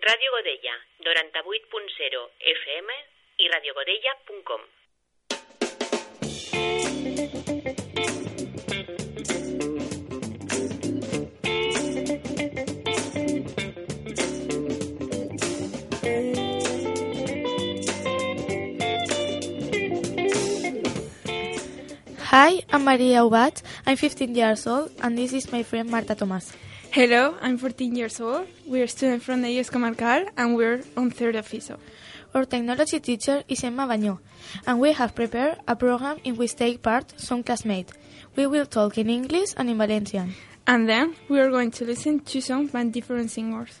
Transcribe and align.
Ràdio 0.00 0.30
Godella, 0.32 0.74
98.0 1.04 2.20
FM 2.40 2.88
i 3.36 3.48
radiogodella.com. 3.52 4.62
Hi, 22.30 22.64
I'm 22.72 22.84
Maria 22.84 23.20
Ubat. 23.26 23.60
I'm 23.84 23.96
15 23.96 24.34
years 24.34 24.66
old, 24.66 24.92
and 25.02 25.18
this 25.18 25.34
is 25.34 25.52
my 25.52 25.62
friend 25.62 25.90
Marta 25.90 26.16
Tomás. 26.16 26.56
Hello, 26.92 27.36
I'm 27.40 27.56
14 27.56 27.94
years 27.94 28.20
old. 28.20 28.48
We're 28.66 28.88
students 28.88 29.24
from 29.24 29.42
the 29.42 29.48
IES 29.48 29.70
Comarcal, 29.70 30.28
and 30.36 30.56
we're 30.56 30.82
on 30.96 31.12
third 31.12 31.36
officer. 31.36 31.76
Our 32.34 32.44
technology 32.44 32.98
teacher 32.98 33.44
is 33.46 33.62
Emma 33.62 33.86
Bañó, 33.86 34.18
and 34.66 34.80
we 34.80 34.90
have 34.94 35.14
prepared 35.14 35.58
a 35.68 35.76
program 35.76 36.18
in 36.24 36.36
which 36.36 36.56
take 36.56 36.82
part 36.82 37.14
some 37.16 37.44
classmates. 37.44 37.92
We 38.34 38.48
will 38.48 38.66
talk 38.66 38.98
in 38.98 39.08
English 39.08 39.50
and 39.56 39.70
in 39.70 39.78
Valencian. 39.78 40.34
And 40.66 40.88
then 40.88 41.14
we 41.28 41.38
are 41.38 41.48
going 41.48 41.70
to 41.70 41.84
listen 41.84 42.18
to 42.20 42.40
songs 42.40 42.72
by 42.72 42.82
different 42.86 43.30
singers. 43.30 43.78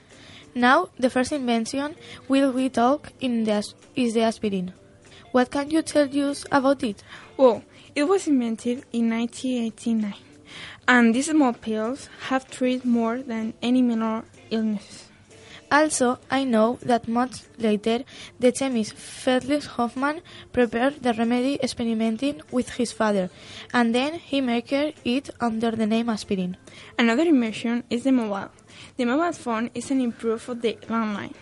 Now, 0.54 0.90
the 0.96 1.10
first 1.10 1.32
invention 1.32 1.96
will 2.28 2.52
we 2.52 2.68
talk 2.68 3.12
in 3.18 3.42
the, 3.42 3.64
is 3.96 4.14
the 4.14 4.20
aspirin. 4.20 4.72
What 5.32 5.50
can 5.50 5.68
you 5.72 5.82
tell 5.82 6.08
us 6.30 6.46
about 6.52 6.84
it? 6.84 7.02
Well, 7.36 7.64
it 7.92 8.04
was 8.04 8.28
invented 8.28 8.84
in 8.92 9.10
1989, 9.10 10.14
and 10.90 11.14
these 11.14 11.30
small 11.30 11.52
pills 11.52 12.08
have 12.30 12.50
treated 12.50 12.84
more 12.84 13.22
than 13.22 13.54
any 13.62 13.80
minor 13.80 14.24
illness. 14.50 15.06
Also, 15.70 16.18
I 16.28 16.42
know 16.42 16.80
that 16.82 17.06
much 17.06 17.42
later, 17.58 18.00
the 18.40 18.50
chemist 18.50 18.94
Felix 18.94 19.66
Hoffmann 19.66 20.20
prepared 20.52 21.00
the 21.00 21.14
remedy 21.14 21.60
experimenting 21.62 22.42
with 22.50 22.70
his 22.70 22.90
father, 22.90 23.30
and 23.72 23.94
then 23.94 24.14
he 24.14 24.40
marketed 24.40 24.94
it 25.04 25.30
under 25.40 25.70
the 25.70 25.86
name 25.86 26.08
aspirin. 26.08 26.56
Another 26.98 27.22
invention 27.22 27.84
is 27.88 28.02
the 28.02 28.10
mobile. 28.10 28.50
The 28.96 29.04
mobile 29.04 29.32
phone 29.32 29.70
is 29.72 29.92
an 29.92 30.00
improvement 30.00 30.48
of 30.48 30.60
the 30.60 30.72
landline. 30.88 31.34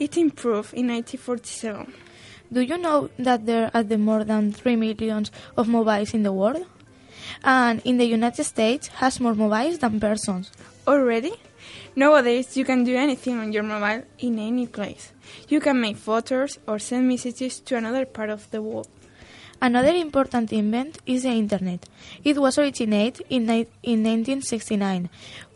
It 0.00 0.16
improved 0.16 0.74
in 0.74 0.88
1947. 0.88 1.94
Do 2.52 2.60
you 2.60 2.76
know 2.76 3.10
that 3.20 3.46
there 3.46 3.70
are 3.72 3.84
the 3.84 3.98
more 3.98 4.24
than 4.24 4.50
3 4.50 4.74
millions 4.74 5.30
of 5.56 5.68
mobiles 5.68 6.12
in 6.12 6.24
the 6.24 6.32
world? 6.32 6.66
And 7.44 7.80
in 7.84 7.98
the 7.98 8.04
United 8.04 8.44
States 8.44 8.88
has 8.88 9.20
more 9.20 9.34
mobiles 9.34 9.78
than 9.78 10.00
persons. 10.00 10.50
Oh, 10.86 10.92
Already? 10.92 11.32
Nowadays, 11.96 12.56
you 12.56 12.64
can 12.64 12.84
do 12.84 12.96
anything 12.96 13.38
on 13.38 13.52
your 13.52 13.62
mobile 13.62 14.04
in 14.18 14.38
any 14.38 14.66
place. 14.66 15.12
You 15.48 15.60
can 15.60 15.80
make 15.80 15.96
photos 15.96 16.58
or 16.66 16.78
send 16.78 17.08
messages 17.08 17.60
to 17.60 17.76
another 17.76 18.06
part 18.06 18.30
of 18.30 18.50
the 18.50 18.62
world. 18.62 18.88
Another 19.62 19.90
important 19.90 20.52
invent 20.52 20.98
is 21.04 21.24
the 21.24 21.30
Internet. 21.30 21.86
It 22.24 22.38
was 22.38 22.56
originated 22.58 23.26
in, 23.28 23.42
in 23.82 24.02
1969 24.02 25.10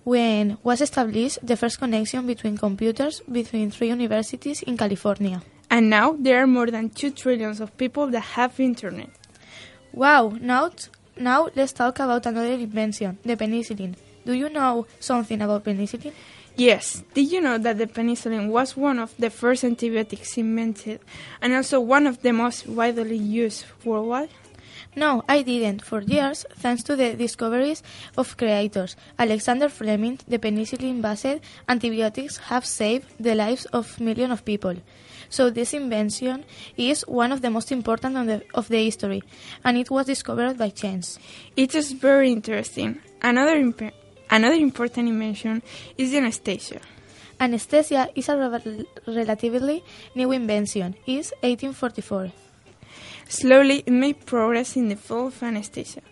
when 0.05 0.59
was 0.63 0.83
established 0.83 1.39
the 1.43 1.57
first 1.57 1.79
connection 1.79 2.27
between 2.27 2.59
computers 2.59 3.21
between 3.21 3.71
three 3.71 3.89
universities 3.89 4.63
in 4.63 4.77
California. 4.77 5.41
And 5.71 5.89
now 5.89 6.17
there 6.19 6.43
are 6.43 6.47
more 6.47 6.67
than 6.67 6.91
2 6.91 7.13
trillions 7.13 7.61
of 7.61 7.77
people 7.79 8.09
that 8.09 8.21
have 8.21 8.61
internet. 8.61 9.09
Wow, 9.93 10.37
now, 10.41 10.71
now 11.17 11.49
let's 11.55 11.73
talk 11.73 11.99
about 12.01 12.27
another 12.27 12.55
invention, 12.55 13.19
the 13.25 13.37
penicillin. 13.37 13.95
Do 14.25 14.33
you 14.33 14.49
know 14.49 14.87
something 15.01 15.41
about 15.41 15.65
penicillin? 15.65 16.13
Yes, 16.57 17.03
did 17.15 17.33
you 17.33 17.41
know 17.41 17.59
that 17.59 17.79
the 17.79 17.87
penicillin 17.87 18.49
was 18.49 18.77
one 18.77 18.99
of 18.99 19.13
the 19.19 19.29
first 19.29 19.65
antibiotics 19.65 20.39
invented 20.39 21.01
and 21.43 21.53
also 21.53 21.81
one 21.81 22.07
of 22.07 22.23
the 22.23 22.33
most 22.33 22.69
widely 22.69 23.17
used 23.17 23.65
worldwide? 23.85 24.31
No, 24.97 25.25
I 25.29 25.43
didn't. 25.43 25.83
For 25.83 26.01
years, 26.01 26.47
thanks 26.55 26.85
to 26.85 26.95
the 26.95 27.15
discoveries 27.15 27.83
of 28.17 28.37
creators, 28.37 28.95
Alexander 29.19 29.69
Fleming, 29.69 30.21
the 30.29 30.39
penicillin-based 30.39 31.41
antibiotics 31.69 32.37
have 32.37 32.65
saved 32.65 33.07
the 33.19 33.35
lives 33.35 33.65
of 33.67 33.99
millions 34.01 34.33
of 34.33 34.45
people. 34.45 34.77
So 35.29 35.51
this 35.51 35.75
invention 35.75 36.45
is 36.77 37.03
one 37.07 37.33
of 37.33 37.43
the 37.43 37.51
most 37.51 37.73
important 37.73 38.17
of 38.17 38.27
the, 38.27 38.43
of 38.55 38.69
the 38.69 38.85
history, 38.85 39.23
and 39.65 39.77
it 39.77 39.91
was 39.91 40.07
discovered 40.07 40.59
by 40.59 40.71
chance. 40.71 41.19
It 41.57 41.75
is 41.75 41.93
very 41.93 42.33
interesting. 42.33 43.01
Another, 43.23 43.57
imp- 43.57 43.95
another 44.31 44.57
important 44.57 45.09
invention 45.09 45.63
is 45.97 46.11
the 46.11 46.19
anesthesia. 46.19 46.81
Anesthesia 47.41 48.09
is 48.15 48.29
a 48.29 48.37
rel- 48.37 48.85
relatively 49.07 49.83
new 50.15 50.31
invention. 50.33 50.95
It's 51.07 51.33
1844. 51.43 52.33
Slowly, 53.29 53.83
it 53.87 53.93
made 53.93 54.25
progress 54.27 54.77
in 54.77 54.89
the 54.89 54.97
field 54.97 55.33
of 55.33 55.43
anesthesia, 55.43 56.03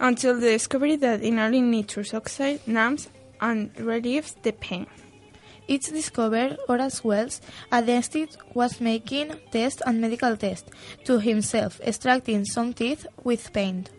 until 0.00 0.34
the 0.34 0.50
discovery 0.50 0.96
that 0.96 1.22
inhaling 1.22 1.70
nitrous 1.70 2.14
oxide 2.14 2.66
numbs 2.66 3.08
and 3.40 3.70
relieves 3.78 4.34
the 4.42 4.52
pain. 4.52 4.86
It's 5.66 5.90
discovered 5.90 6.58
Horace 6.66 7.02
Wells, 7.02 7.40
a 7.72 7.80
dentist, 7.80 8.36
was 8.52 8.82
making 8.82 9.32
tests 9.50 9.82
and 9.86 9.98
medical 9.98 10.36
tests 10.36 10.68
to 11.04 11.18
himself, 11.18 11.80
extracting 11.80 12.44
some 12.44 12.74
teeth 12.74 13.06
with 13.22 13.50
paint. 13.52 13.90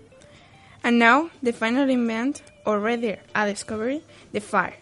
And 0.84 1.00
now, 1.00 1.31
the 1.42 1.54
final 1.54 1.90
invent, 1.90 2.44
or 2.68 2.80
rather 2.80 3.18
a 3.34 3.50
discovery, 3.50 4.04
the 4.31 4.42
fire. 4.42 4.75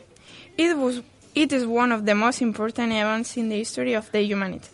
It, 0.58 0.78
was, 0.78 1.02
it 1.34 1.54
is 1.54 1.66
one 1.66 1.94
of 1.94 2.06
the 2.06 2.16
most 2.16 2.42
important 2.42 2.92
events 2.92 3.38
in 3.38 3.48
the 3.48 3.60
history 3.60 3.94
of 3.94 4.12
the 4.12 4.22
humanity. 4.22 4.68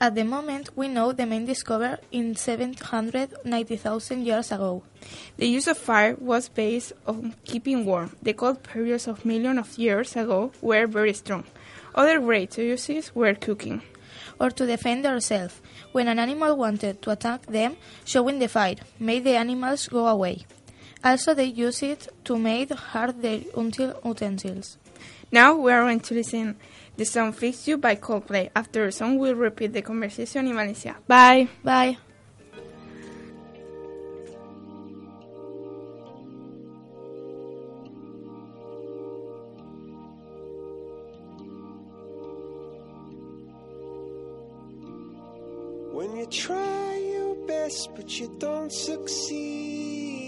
At 0.00 0.14
the 0.14 0.22
moment, 0.22 0.70
we 0.76 0.86
know 0.86 1.10
the 1.10 1.26
main 1.26 1.44
discovered 1.44 1.98
in 2.12 2.36
790,000 2.36 4.24
years 4.24 4.52
ago. 4.52 4.84
The 5.36 5.48
use 5.48 5.66
of 5.66 5.76
fire 5.76 6.14
was 6.20 6.48
based 6.48 6.92
on 7.04 7.34
keeping 7.44 7.84
warm. 7.84 8.14
The 8.22 8.32
cold 8.32 8.62
periods 8.62 9.08
of 9.08 9.24
millions 9.24 9.58
of 9.58 9.76
years 9.76 10.14
ago 10.14 10.52
were 10.62 10.86
very 10.86 11.12
strong. 11.14 11.42
Other 11.96 12.20
great 12.20 12.56
uses 12.58 13.12
were 13.12 13.34
cooking. 13.34 13.82
Or 14.38 14.50
to 14.50 14.66
defend 14.66 15.04
ourselves. 15.04 15.60
When 15.90 16.06
an 16.06 16.20
animal 16.20 16.56
wanted 16.56 17.02
to 17.02 17.10
attack 17.10 17.46
them, 17.46 17.76
showing 18.04 18.38
the 18.38 18.46
fire 18.46 18.76
made 19.00 19.24
the 19.24 19.34
animals 19.34 19.88
go 19.88 20.06
away. 20.06 20.46
Also, 21.02 21.34
they 21.34 21.46
used 21.46 21.82
it 21.82 22.06
to 22.24 22.38
make 22.38 22.70
hard 22.70 23.20
their 23.20 23.40
until 23.56 24.00
utensils. 24.04 24.78
Now 25.30 25.56
we 25.56 25.72
are 25.72 25.82
going 25.82 26.00
to 26.00 26.14
listen 26.14 26.56
the 26.96 27.04
song 27.04 27.32
Fix 27.32 27.68
You 27.68 27.76
by 27.76 27.96
Coldplay. 27.96 28.50
After 28.56 28.86
the 28.86 28.92
song, 28.92 29.18
we'll 29.18 29.34
repeat 29.34 29.72
the 29.72 29.82
conversation 29.82 30.46
in 30.46 30.54
Valencia. 30.54 30.96
Bye! 31.06 31.48
Bye. 31.62 31.98
When 45.92 46.16
you 46.16 46.26
try 46.26 46.96
your 46.96 47.34
best 47.46 47.90
but 47.94 48.18
you 48.18 48.34
don't 48.38 48.72
succeed. 48.72 50.27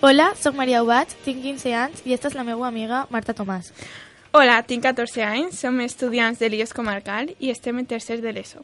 Hola, 0.00 0.34
sóc 0.36 0.54
Maria 0.54 0.82
Ubach, 0.82 1.10
tinc 1.24 1.42
15 1.42 1.72
anys 1.74 2.04
i 2.06 2.12
esta 2.14 2.28
és 2.30 2.36
la 2.38 2.44
meva 2.46 2.68
amiga 2.68 3.06
Marta 3.10 3.34
Tomàs. 3.34 3.72
Hola, 4.32 4.60
tinc 4.62 4.84
14 4.84 5.24
anys, 5.26 5.58
som 5.58 5.80
estudiants 5.82 6.38
de 6.38 6.48
l'IES 6.52 6.74
Comarcal 6.76 7.32
i 7.40 7.50
estem 7.50 7.78
en 7.80 7.86
tercer 7.86 8.20
de 8.22 8.32
l'ESO. 8.32 8.62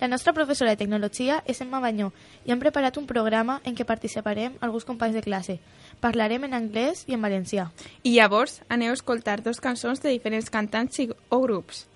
La 0.00 0.08
nostra 0.12 0.34
professora 0.36 0.74
de 0.74 0.76
tecnologia 0.76 1.38
és 1.48 1.62
Emma 1.64 1.80
Banyó 1.80 2.10
i 2.44 2.52
hem 2.52 2.60
preparat 2.60 2.98
un 3.00 3.06
programa 3.08 3.62
en 3.64 3.72
què 3.74 3.86
participarem 3.88 4.58
alguns 4.60 4.84
companys 4.84 5.16
de 5.16 5.22
classe. 5.24 5.56
Parlarem 6.04 6.44
en 6.44 6.52
anglès 6.58 7.06
i 7.08 7.16
en 7.16 7.22
valencià. 7.24 7.70
I 8.04 8.12
llavors 8.18 8.60
aneu 8.68 8.92
a 8.92 8.98
escoltar 8.98 9.40
dos 9.42 9.62
cançons 9.64 10.02
de 10.02 10.10
diferents 10.12 10.50
cantants 10.50 10.98
i- 11.00 11.08
o 11.30 11.40
grups. 11.40 11.86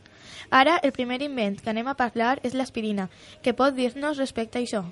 Ara, 0.49 0.79
el 0.83 0.93
primer 0.93 1.21
invent 1.23 1.61
que 1.61 1.69
anem 1.71 1.87
a 1.89 1.95
parlar 1.95 2.41
és 2.43 2.55
l'aspirina. 2.55 3.11
Què 3.45 3.53
pot 3.53 3.75
dir-nos 3.75 4.17
respecte 4.17 4.59
a 4.59 4.63
això? 4.63 4.85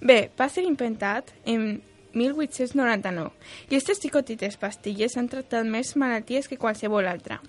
Bé, 0.00 0.32
va 0.36 0.48
ser 0.48 0.64
inventat 0.64 1.30
en 1.46 1.80
1899 2.12 3.30
i 3.70 3.74
aquestes 3.74 4.00
xicotites 4.02 4.56
pastilles 4.60 5.16
han 5.16 5.28
tractat 5.28 5.66
més 5.66 5.94
malalties 5.96 6.48
que 6.48 6.58
qualsevol 6.58 7.06
altra. 7.06 7.40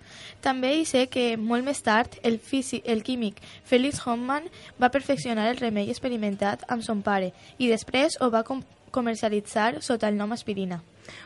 També 0.42 0.74
hi 0.78 0.86
sé 0.86 1.08
que 1.12 1.36
molt 1.38 1.66
més 1.66 1.82
tard 1.82 2.18
el, 2.24 2.40
físic, 2.40 2.84
el 2.86 3.04
químic 3.04 3.42
Felix 3.64 4.02
Hoffmann 4.06 4.50
va 4.82 4.92
perfeccionar 4.92 5.50
el 5.52 5.58
remei 5.58 5.90
experimentat 5.90 6.66
amb 6.68 6.84
son 6.86 7.02
pare 7.02 7.32
i 7.58 7.70
després 7.72 8.18
ho 8.22 8.30
va 8.30 8.44
com 8.44 8.64
comercialitzar 8.92 9.82
sota 9.82 10.10
el 10.10 10.18
nom 10.18 10.32
aspirina. 10.36 10.82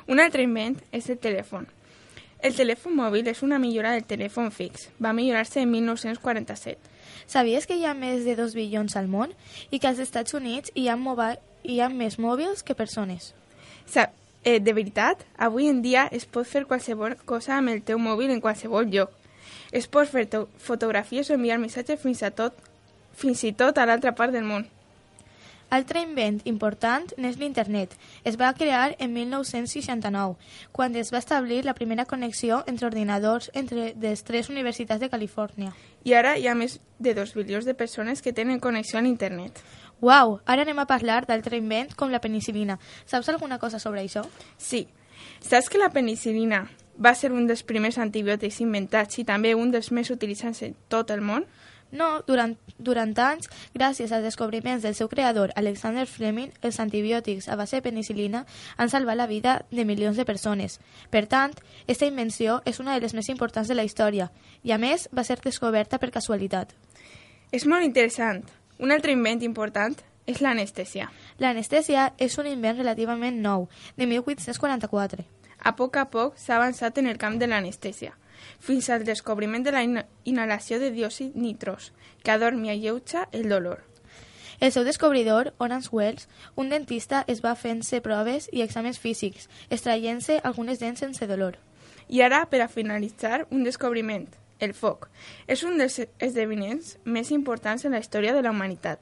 Un 0.07 0.19
altre 0.21 0.43
invent 0.45 0.77
és 0.91 1.09
el 1.09 1.17
telèfon. 1.19 1.65
El 2.45 2.53
telèfon 2.53 2.93
mòbil 2.93 3.25
és 3.31 3.41
una 3.41 3.57
millora 3.57 3.95
del 3.95 4.03
telèfon 4.05 4.51
fix. 4.53 4.89
Va 5.01 5.13
millorar-se 5.17 5.63
en 5.63 5.71
1947. 5.71 6.77
Sabies 7.25 7.65
que 7.65 7.77
hi 7.79 7.85
ha 7.89 7.95
més 7.97 8.25
de 8.25 8.35
2 8.37 8.53
bilions 8.53 8.95
al 8.99 9.07
món 9.09 9.31
i 9.71 9.79
que 9.79 9.87
als 9.89 9.99
Estats 10.03 10.35
Units 10.37 10.69
hi 10.75 10.87
ha, 10.89 10.95
mobi- 10.95 11.39
hi 11.67 11.79
ha 11.81 11.89
més 11.89 12.17
mòbils 12.19 12.63
que 12.63 12.75
persones? 12.75 13.33
Sa 13.85 14.09
eh, 14.43 14.59
de 14.59 14.73
veritat, 14.73 15.25
avui 15.37 15.67
en 15.67 15.81
dia 15.81 16.07
es 16.11 16.25
pot 16.25 16.45
fer 16.47 16.65
qualsevol 16.69 17.15
cosa 17.25 17.57
amb 17.57 17.69
el 17.73 17.81
teu 17.83 17.97
mòbil 17.99 18.31
en 18.31 18.41
qualsevol 18.41 18.89
lloc. 18.91 19.11
Es 19.71 19.87
pot 19.87 20.07
fer 20.07 20.25
to- 20.29 20.47
fotografies 20.57 21.29
o 21.29 21.33
enviar 21.35 21.59
missatges 21.59 21.99
fins, 21.99 22.23
a 22.23 22.31
tot, 22.31 22.53
fins 23.15 23.43
i 23.43 23.51
tot 23.53 23.77
a 23.77 23.85
l'altra 23.85 24.13
part 24.15 24.31
del 24.33 24.43
món. 24.47 24.67
Altre 25.73 25.99
invent 26.05 26.37
important 26.45 27.09
n'és 27.17 27.39
l'internet. 27.41 27.89
Es 28.23 28.37
va 28.37 28.51
crear 28.53 28.95
en 29.01 29.11
1969, 29.15 30.35
quan 30.71 30.95
es 30.95 31.09
va 31.11 31.17
establir 31.17 31.63
la 31.65 31.73
primera 31.73 32.05
connexió 32.05 32.63
entre 32.67 32.85
ordinadors 32.87 33.49
entre 33.53 33.95
les 33.99 34.23
tres 34.23 34.49
universitats 34.53 35.01
de 35.01 35.09
Califòrnia. 35.09 35.73
I 36.05 36.13
ara 36.13 36.35
hi 36.37 36.45
ha 36.47 36.53
més 36.55 36.77
de 36.99 37.15
2 37.17 37.33
bilions 37.33 37.65
de 37.65 37.73
persones 37.73 38.21
que 38.21 38.31
tenen 38.31 38.59
connexió 38.61 38.99
a 38.99 39.01
l'internet. 39.01 39.57
Uau! 40.05 40.39
Ara 40.45 40.61
anem 40.61 40.77
a 40.77 40.85
parlar 40.85 41.23
d'altre 41.25 41.57
invent 41.57 41.95
com 41.97 42.11
la 42.13 42.21
penicilina. 42.21 42.77
Saps 43.09 43.31
alguna 43.31 43.57
cosa 43.57 43.79
sobre 43.81 44.03
això? 44.03 44.21
Sí, 44.61 44.83
saps 45.41 45.69
que 45.71 45.79
la 45.81 45.89
penicilina 45.89 46.67
va 47.01 47.15
ser 47.17 47.31
un 47.33 47.47
dels 47.49 47.63
primers 47.65 47.97
antibiòtics 47.97 48.59
inventats 48.61 49.17
i 49.17 49.25
també 49.25 49.55
un 49.57 49.71
dels 49.73 49.89
més 49.89 50.11
utilitzats 50.13 50.61
en 50.67 50.75
tot 50.93 51.09
el 51.09 51.23
món? 51.25 51.47
No, 51.95 52.19
durant, 52.27 52.53
durant 52.77 53.15
anys, 53.17 53.49
gràcies 53.73 54.11
als 54.13 54.25
descobriments 54.27 54.83
del 54.83 54.93
seu 54.93 55.09
creador, 55.09 55.53
Alexander 55.55 56.05
Fleming, 56.05 56.51
els 56.61 56.77
antibiòtics 56.83 57.47
a 57.49 57.57
base 57.57 57.79
de 57.79 57.85
penicilina 57.85 58.43
han 58.77 58.91
salvat 58.93 59.17
la 59.17 59.27
vida 59.31 59.55
de 59.71 59.85
milions 59.89 60.17
de 60.17 60.25
persones. 60.25 60.77
Per 61.09 61.23
tant, 61.31 61.55
aquesta 61.85 62.05
invenció 62.05 62.59
és 62.65 62.77
una 62.83 62.93
de 62.93 63.01
les 63.01 63.17
més 63.17 63.31
importants 63.33 63.71
de 63.71 63.79
la 63.79 63.87
història 63.87 64.29
i, 64.61 64.69
a 64.69 64.77
més, 64.77 65.07
va 65.09 65.25
ser 65.25 65.39
descoberta 65.41 65.97
per 65.97 66.11
casualitat. 66.13 66.75
És 67.49 67.65
molt 67.65 67.85
interessant. 67.85 68.43
Un 68.77 68.91
altre 68.91 69.13
invent 69.15 69.43
important 69.47 69.95
és 70.27 70.41
l'anestèsia. 70.43 71.07
L'anestèsia 71.39 72.09
és 72.19 72.35
un 72.41 72.49
invent 72.49 72.75
relativament 72.75 73.37
nou, 73.41 73.69
de 73.95 74.07
1844. 74.09 75.23
A 75.65 75.75
poc 75.79 75.97
a 75.97 76.09
poc 76.11 76.35
s'ha 76.37 76.57
avançat 76.57 76.97
en 76.99 77.07
el 77.07 77.17
camp 77.17 77.39
de 77.39 77.47
l'anestèsia, 77.47 78.17
fins 78.59 78.89
al 78.89 79.05
descobriment 79.07 79.63
de 79.63 79.71
la 79.71 79.83
inhalació 80.25 80.79
de 80.79 80.91
diòxid 80.91 81.39
nitros, 81.39 81.93
que 82.23 82.35
adorm 82.35 82.65
i 82.65 82.73
alleuja 82.73 83.29
el 83.31 83.47
dolor. 83.49 83.85
El 84.59 84.71
seu 84.71 84.83
descobridor, 84.83 85.53
Horace 85.57 85.89
Wells, 85.91 86.27
un 86.55 86.69
dentista, 86.69 87.23
es 87.27 87.41
va 87.43 87.55
fent-se 87.55 88.01
proves 88.01 88.49
i 88.51 88.63
exàmens 88.63 88.99
físics, 88.99 89.49
extraient-se 89.69 90.39
algunes 90.43 90.79
dents 90.79 90.99
sense 90.99 91.27
dolor. 91.27 91.59
I 92.07 92.21
ara, 92.21 92.45
per 92.51 92.61
a 92.61 92.71
finalitzar, 92.71 93.47
un 93.51 93.63
descobriment, 93.63 94.27
el 94.59 94.73
foc. 94.73 95.09
És 95.47 95.63
un 95.63 95.77
dels 95.77 95.99
esdeveniments 96.19 96.97
més 97.03 97.31
importants 97.31 97.85
en 97.85 97.91
la 97.91 97.99
història 97.99 98.33
de 98.33 98.41
la 98.41 98.51
humanitat. 98.51 98.99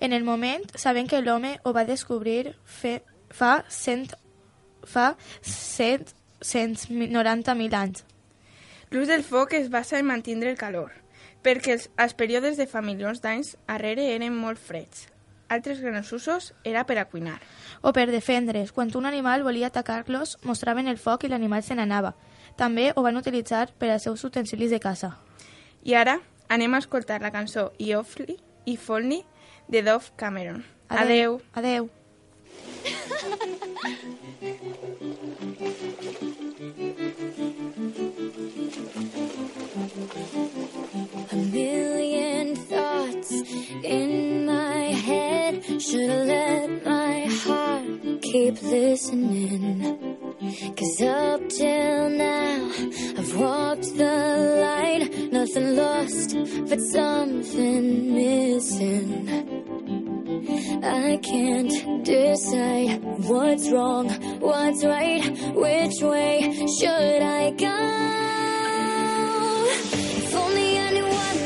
En 0.00 0.12
el 0.12 0.24
moment, 0.24 0.62
sabem 0.74 1.06
que 1.06 1.22
l'home 1.22 1.60
ho 1.62 1.72
va 1.72 1.84
descobrir 1.86 2.56
fe, 2.64 3.02
fa, 3.30 3.64
cent, 3.68 4.12
fa 4.82 5.16
190.000 5.42 7.74
anys. 7.78 8.04
L'ús 8.90 9.08
del 9.08 9.22
foc 9.24 9.52
es 9.56 9.70
basa 9.70 9.98
en 9.98 10.06
mantindre 10.06 10.50
el 10.50 10.58
calor, 10.58 10.92
perquè 11.42 11.72
els, 11.78 11.90
els 11.96 12.14
períodes 12.18 12.56
de 12.58 12.66
fa 12.68 12.82
milions 12.84 13.20
d'anys 13.22 13.56
arrere 13.70 14.12
eren 14.12 14.36
molt 14.36 14.58
freds. 14.60 15.12
Altres 15.52 15.82
grans 15.84 16.08
usos 16.12 16.54
era 16.64 16.84
per 16.88 16.98
a 16.98 17.08
cuinar. 17.08 17.40
O 17.82 17.92
per 17.92 18.10
defendre's, 18.10 18.72
quan 18.72 18.90
un 18.96 19.06
animal 19.06 19.42
volia 19.44 19.68
atacar-los, 19.68 20.38
mostraven 20.48 20.88
el 20.88 20.98
foc 20.98 21.24
i 21.24 21.28
l'animal 21.28 21.62
se 21.62 21.74
n'anava. 21.76 22.14
També 22.56 22.92
ho 22.94 23.02
van 23.02 23.16
utilitzar 23.16 23.68
per 23.78 23.90
als 23.90 24.04
seus 24.08 24.24
utensilis 24.24 24.70
de 24.70 24.80
caça. 24.80 25.16
I 25.82 25.94
ara 25.98 26.18
anem 26.48 26.74
a 26.74 26.82
escoltar 26.82 27.20
la 27.22 27.32
cançó 27.32 27.70
Iofli 27.78 28.36
i 28.66 28.76
Folni 28.76 29.22
de 29.68 29.82
Dove 29.82 30.12
Cameron. 30.16 30.64
Adeu. 30.88 31.40
Adeu. 31.54 31.88
A 41.30 41.36
million 41.36 42.54
thoughts 42.68 43.32
in 43.82 44.46
my 44.46 44.92
head. 45.08 45.64
Should've 45.80 46.26
let 46.26 46.84
my 46.84 47.26
heart 47.44 48.22
keep 48.22 48.60
listening. 48.62 49.61
But 56.72 56.80
something 56.80 58.14
missing. 58.14 59.28
I 60.82 61.18
can't 61.18 62.02
decide 62.02 63.04
what's 63.28 63.68
wrong, 63.70 64.08
what's 64.40 64.82
right, 64.82 65.22
which 65.54 66.00
way 66.00 66.66
should 66.78 67.22
I 67.40 67.50
go? 67.50 67.78
If 70.24 70.34
only 70.34 70.78
I 70.78 70.90
knew 70.92 71.04
what 71.04 71.41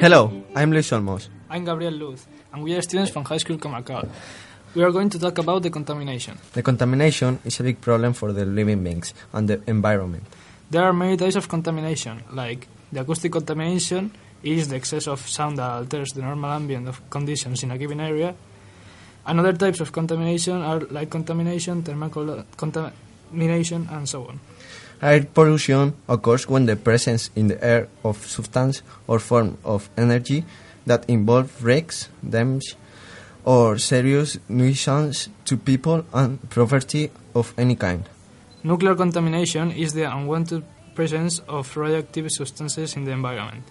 Hello, 0.00 0.30
I'm 0.54 0.70
Luis 0.70 0.92
Olmos. 0.92 1.28
I'm 1.50 1.64
Gabriel 1.64 1.92
Luz, 1.92 2.24
and 2.52 2.62
we 2.62 2.72
are 2.76 2.82
students 2.82 3.10
from 3.10 3.24
High 3.24 3.38
School 3.38 3.58
Comarcal. 3.58 4.08
We 4.76 4.84
are 4.84 4.92
going 4.92 5.10
to 5.10 5.18
talk 5.18 5.38
about 5.38 5.64
the 5.64 5.70
contamination. 5.70 6.38
The 6.52 6.62
contamination 6.62 7.40
is 7.44 7.58
a 7.58 7.64
big 7.64 7.80
problem 7.80 8.12
for 8.12 8.32
the 8.32 8.44
living 8.44 8.84
beings 8.84 9.12
and 9.32 9.48
the 9.48 9.60
environment. 9.66 10.22
There 10.70 10.84
are 10.84 10.92
many 10.92 11.16
types 11.16 11.34
of 11.34 11.48
contamination, 11.48 12.22
like 12.32 12.68
the 12.92 13.00
acoustic 13.00 13.32
contamination 13.32 14.12
is 14.44 14.68
the 14.68 14.76
excess 14.76 15.08
of 15.08 15.28
sound 15.28 15.58
that 15.58 15.68
alters 15.68 16.10
the 16.10 16.22
normal 16.22 16.52
ambient 16.52 16.86
of 16.86 17.10
conditions 17.10 17.64
in 17.64 17.72
a 17.72 17.78
given 17.78 17.98
area. 17.98 18.36
And 19.26 19.40
other 19.40 19.52
types 19.52 19.80
of 19.80 19.90
contamination 19.90 20.62
are 20.62 20.78
light 20.78 21.10
contamination, 21.10 21.82
thermal 21.82 22.44
contamination, 22.56 23.88
and 23.90 24.08
so 24.08 24.28
on. 24.28 24.38
Air 25.00 25.26
pollution 25.32 25.94
occurs 26.08 26.48
when 26.48 26.66
the 26.66 26.74
presence 26.74 27.30
in 27.36 27.46
the 27.48 27.62
air 27.64 27.88
of 28.02 28.26
substance 28.26 28.82
or 29.06 29.20
form 29.20 29.56
of 29.64 29.88
energy 29.96 30.44
that 30.86 31.08
involve 31.08 31.62
wrecks, 31.62 32.08
damage, 32.28 32.74
or 33.44 33.78
serious 33.78 34.38
nuisance 34.48 35.28
to 35.44 35.56
people 35.56 36.04
and 36.12 36.50
property 36.50 37.10
of 37.34 37.54
any 37.56 37.76
kind. 37.76 38.08
Nuclear 38.64 38.96
contamination 38.96 39.70
is 39.70 39.92
the 39.92 40.02
unwanted 40.02 40.64
presence 40.96 41.38
of 41.46 41.76
radioactive 41.76 42.28
substances 42.30 42.96
in 42.96 43.04
the 43.04 43.12
environment. 43.12 43.64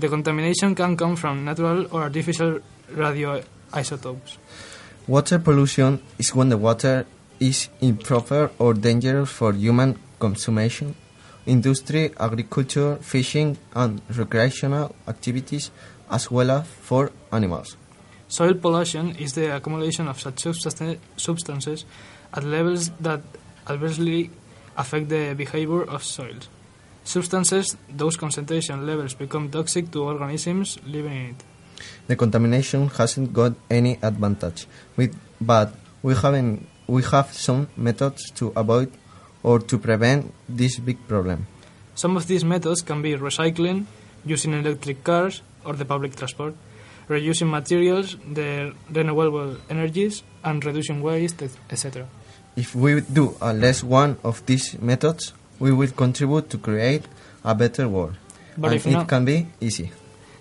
The 0.00 0.08
contamination 0.08 0.74
can 0.74 0.96
come 0.96 1.14
from 1.14 1.44
natural 1.44 1.86
or 1.92 2.02
artificial 2.02 2.58
radioisotopes. 2.92 4.36
Water 5.06 5.38
pollution 5.38 6.02
is 6.18 6.34
when 6.34 6.48
the 6.48 6.58
water 6.58 7.06
is 7.38 7.68
improper 7.80 8.50
or 8.58 8.74
dangerous 8.74 9.30
for 9.30 9.52
human 9.52 9.96
consumption, 10.18 10.94
industry, 11.46 12.12
agriculture, 12.18 12.96
fishing, 12.96 13.56
and 13.74 14.00
recreational 14.10 14.94
activities, 15.06 15.70
as 16.10 16.30
well 16.30 16.50
as 16.50 16.66
for 16.66 17.10
animals. 17.32 17.76
Soil 18.28 18.54
pollution 18.54 19.14
is 19.16 19.34
the 19.34 19.54
accumulation 19.54 20.08
of 20.08 20.20
such 20.20 20.40
substances 21.16 21.84
at 22.34 22.42
levels 22.44 22.90
that 23.00 23.20
adversely 23.68 24.30
affect 24.76 25.08
the 25.08 25.34
behavior 25.34 25.82
of 25.82 26.02
soils. 26.02 26.48
Substances, 27.04 27.76
those 27.88 28.16
concentration 28.16 28.84
levels 28.84 29.14
become 29.14 29.48
toxic 29.48 29.90
to 29.92 30.02
organisms 30.02 30.78
living 30.86 31.12
in 31.12 31.30
it. 31.30 31.44
The 32.08 32.16
contamination 32.16 32.88
hasn't 32.88 33.32
got 33.32 33.52
any 33.70 33.98
advantage, 34.02 34.66
but 35.40 35.74
we 36.02 36.14
haven't 36.14 36.66
we 36.88 37.02
have 37.02 37.32
some 37.32 37.68
methods 37.76 38.30
to 38.30 38.52
avoid 38.56 38.92
or 39.46 39.60
to 39.60 39.78
prevent 39.78 40.34
this 40.48 40.78
big 40.78 40.98
problem. 41.06 41.46
Some 41.94 42.16
of 42.16 42.26
these 42.26 42.44
methods 42.44 42.82
can 42.82 43.00
be 43.00 43.14
recycling, 43.14 43.86
using 44.24 44.52
electric 44.52 45.04
cars 45.04 45.40
or 45.64 45.74
the 45.74 45.84
public 45.84 46.16
transport, 46.16 46.54
reusing 47.08 47.48
materials, 47.48 48.16
the 48.26 48.74
renewable 48.90 49.56
energies, 49.70 50.24
and 50.42 50.64
reducing 50.64 51.00
waste, 51.00 51.42
etc. 51.70 52.08
If 52.56 52.74
we 52.74 53.00
do 53.00 53.36
a 53.40 53.52
less 53.54 53.84
one 53.84 54.18
of 54.24 54.44
these 54.46 54.78
methods, 54.80 55.32
we 55.60 55.72
will 55.72 55.92
contribute 55.92 56.50
to 56.50 56.58
create 56.58 57.04
a 57.44 57.54
better 57.54 57.88
world. 57.88 58.16
But 58.58 58.72
and 58.72 58.76
if 58.76 58.86
it 58.86 58.90
not- 58.90 59.08
can 59.08 59.24
be 59.24 59.46
easy. 59.60 59.92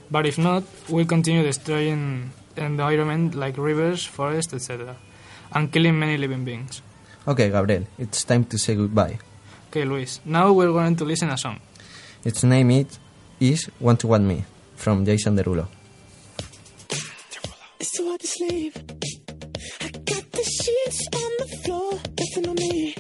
But 0.10 0.26
if 0.26 0.38
not, 0.38 0.64
we'll 0.90 1.06
continue 1.06 1.44
destroying 1.44 2.32
the 2.56 2.64
environment 2.66 3.36
like 3.36 3.58
rivers, 3.58 4.06
forests, 4.06 4.54
etc., 4.54 4.96
and 5.52 5.72
killing 5.72 6.00
many 6.00 6.18
living 6.18 6.44
beings. 6.44 6.82
Okay, 7.28 7.50
Gabriel, 7.50 7.86
it's 7.98 8.24
time 8.24 8.46
to 8.46 8.58
say 8.58 8.76
goodbye. 8.76 9.18
Okay, 9.70 9.84
Luis. 9.84 10.20
Now 10.26 10.54
we're 10.54 10.72
going 10.72 10.96
to 10.98 11.06
listen 11.06 11.30
a 11.30 11.38
song. 11.38 11.60
Its 12.24 12.44
name 12.44 12.72
is, 12.72 13.00
is 13.40 13.70
Want 13.80 14.00
to 14.02 14.08
Want 14.08 14.24
Me 14.26 14.46
from 14.76 15.06
Jason 15.06 15.36
Derulo. 15.36 15.68
It's 17.80 17.92
too 17.92 18.08
hard 18.08 18.22
to 18.22 18.28
sleep. 18.28 18.78
I 19.82 19.90
got 19.90 20.32
the 20.32 20.44
sheets 20.44 21.08
on 21.14 21.32
the 21.40 21.58
floor, 21.64 21.92
nothing 22.20 22.50
on 22.50 22.56
me. 22.56 22.96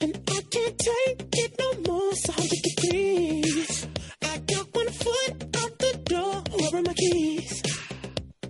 And 0.00 0.16
I 0.28 0.40
can't 0.50 0.78
take 0.78 1.28
it 1.32 1.56
no 1.58 1.92
more. 1.92 2.10
It's 2.12 2.28
a 2.28 2.32
hundred 2.32 2.62
degrees. 2.62 3.86
I 4.22 4.38
got 4.52 4.74
one 4.74 4.88
foot 4.90 5.56
out 5.56 5.78
the 5.78 6.00
door. 6.04 6.42
Where 6.58 6.80
are 6.80 6.82
my 6.82 6.94
keys? 6.94 7.62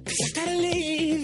Cause 0.05 0.17
I 0.27 0.31
gotta 0.35 0.57
leave, 0.59 1.24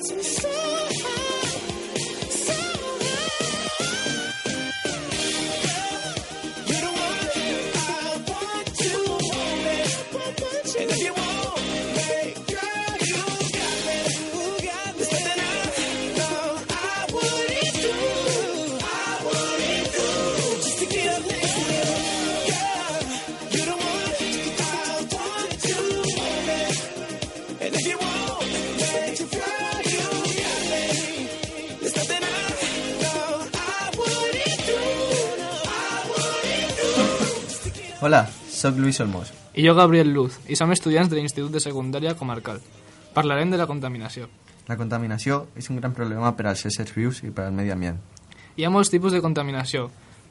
It's 0.00 0.12
insane. 0.12 0.67
Sóc 38.58 38.76
Luis 38.76 38.98
Olmos. 38.98 39.32
I 39.54 39.62
jo, 39.62 39.72
Gabriel 39.78 40.08
Luz, 40.10 40.40
i 40.50 40.56
som 40.58 40.72
estudiants 40.74 41.06
de 41.06 41.14
l'Institut 41.14 41.52
de 41.54 41.60
Secundària 41.62 42.16
Comarcal. 42.18 42.58
Parlarem 43.14 43.52
de 43.52 43.58
la 43.60 43.68
contaminació. 43.70 44.26
La 44.66 44.74
contaminació 44.74 45.44
és 45.54 45.68
un 45.70 45.78
gran 45.78 45.94
problema 45.94 46.32
per 46.34 46.48
als 46.50 46.64
éssers 46.66 46.90
vius 46.96 47.20
i 47.22 47.30
per 47.30 47.44
al 47.46 47.54
medi 47.54 47.70
ambient. 47.70 48.00
Hi 48.58 48.66
ha 48.66 48.72
molts 48.74 48.90
tipus 48.90 49.14
de 49.14 49.20
contaminació, 49.22 49.84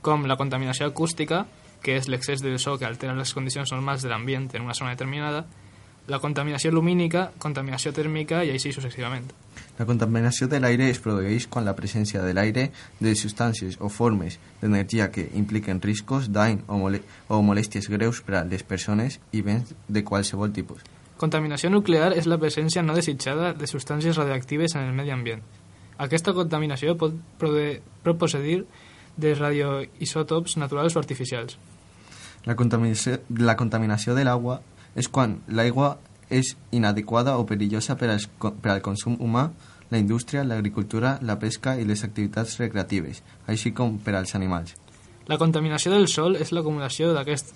com 0.04 0.28
la 0.28 0.36
contaminació 0.36 0.90
acústica, 0.92 1.46
que 1.80 1.96
és 1.96 2.10
l'excés 2.12 2.44
de 2.44 2.52
so 2.60 2.76
que 2.76 2.84
altera 2.84 3.16
les 3.16 3.32
condicions 3.32 3.72
normals 3.72 4.04
de 4.04 4.12
l'ambient 4.12 4.50
en 4.60 4.68
una 4.68 4.76
zona 4.76 4.92
determinada, 4.92 5.46
la 6.08 6.20
contaminació 6.24 6.72
lumínica, 6.72 7.32
contaminació 7.39 7.91
tèrmica 7.91 8.43
i 8.48 8.54
així 8.54 8.72
successivament. 8.72 9.28
La 9.78 9.86
contaminació 9.86 10.48
de 10.50 10.60
l'aire 10.63 10.88
es 10.89 11.02
produeix 11.04 11.46
quan 11.52 11.67
la 11.67 11.76
presència 11.78 12.24
de 12.24 12.34
l'aire 12.34 12.70
de 13.00 13.13
substàncies 13.13 13.78
o 13.84 13.91
formes 13.93 14.39
d'energia 14.62 15.12
que 15.12 15.28
impliquen 15.38 15.82
riscos, 15.84 16.32
dany 16.34 16.62
o, 16.65 16.80
mole 16.80 17.04
o 17.28 17.41
molèsties 17.43 17.89
greus 17.91 18.24
per 18.26 18.39
a 18.39 18.46
les 18.48 18.63
persones 18.63 19.20
i 19.32 19.43
béns 19.46 19.76
de 19.88 20.04
qualsevol 20.08 20.56
tipus. 20.56 20.82
Contaminació 21.17 21.70
nuclear 21.74 22.13
és 22.15 22.26
la 22.30 22.39
presència 22.39 22.82
no 22.86 22.96
desitjada 22.96 23.52
de 23.58 23.67
substàncies 23.67 24.17
radioactives 24.17 24.78
en 24.78 24.88
el 24.88 24.96
medi 24.96 25.12
ambient. 25.12 25.43
Aquesta 25.98 26.34
contaminació 26.34 26.96
pot 26.98 27.13
procedir 27.38 28.63
de 29.17 29.34
radioisòtops 29.34 30.58
naturals 30.62 30.96
o 30.96 31.02
artificials. 31.02 31.58
La 32.46 32.56
contaminació, 32.56 33.17
la 33.41 33.58
contaminació 33.60 34.13
de 34.15 34.24
l'aigua 34.24 34.62
és 34.98 35.08
quan 35.08 35.38
l'aigua 35.48 35.94
és 36.30 36.56
inadequada 36.76 37.38
o 37.38 37.46
perillosa 37.48 37.96
per, 37.96 38.10
als, 38.12 38.26
co- 38.42 38.52
per 38.58 38.74
al 38.74 38.82
consum 38.84 39.16
humà, 39.22 39.52
la 39.90 39.98
indústria, 40.02 40.44
l'agricultura, 40.44 41.18
la 41.22 41.38
pesca 41.40 41.78
i 41.80 41.86
les 41.88 42.04
activitats 42.04 42.58
recreatives, 42.60 43.22
així 43.48 43.72
com 43.72 43.96
per 44.04 44.16
als 44.18 44.34
animals. 44.36 44.74
La 45.28 45.38
contaminació 45.38 45.92
del 45.94 46.08
sol 46.12 46.36
és 46.36 46.52
l'acumulació 46.52 47.14
d'aquest- 47.16 47.54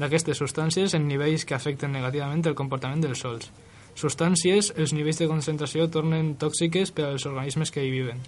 d'aquestes 0.00 0.38
substàncies 0.40 0.94
en 0.96 1.06
nivells 1.08 1.44
que 1.44 1.54
afecten 1.54 1.92
negativament 1.92 2.44
el 2.46 2.54
comportament 2.54 3.00
dels 3.04 3.20
sols. 3.20 3.50
Substàncies, 3.94 4.72
els 4.76 4.92
nivells 4.92 5.18
de 5.18 5.28
concentració 5.28 5.88
tornen 5.92 6.34
tòxiques 6.40 6.92
per 6.92 7.04
als 7.10 7.26
organismes 7.26 7.70
que 7.70 7.82
hi 7.84 7.90
viven. 7.90 8.20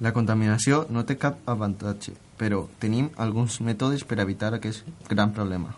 La 0.00 0.12
contaminació 0.14 0.86
no 0.90 1.02
té 1.04 1.16
cap 1.18 1.40
avantatge, 1.46 2.12
però 2.38 2.66
tenim 2.78 3.08
alguns 3.16 3.60
mètodes 3.60 4.04
per 4.06 4.20
evitar 4.22 4.52
aquest 4.54 4.84
gran 5.08 5.32
problema. 5.34 5.74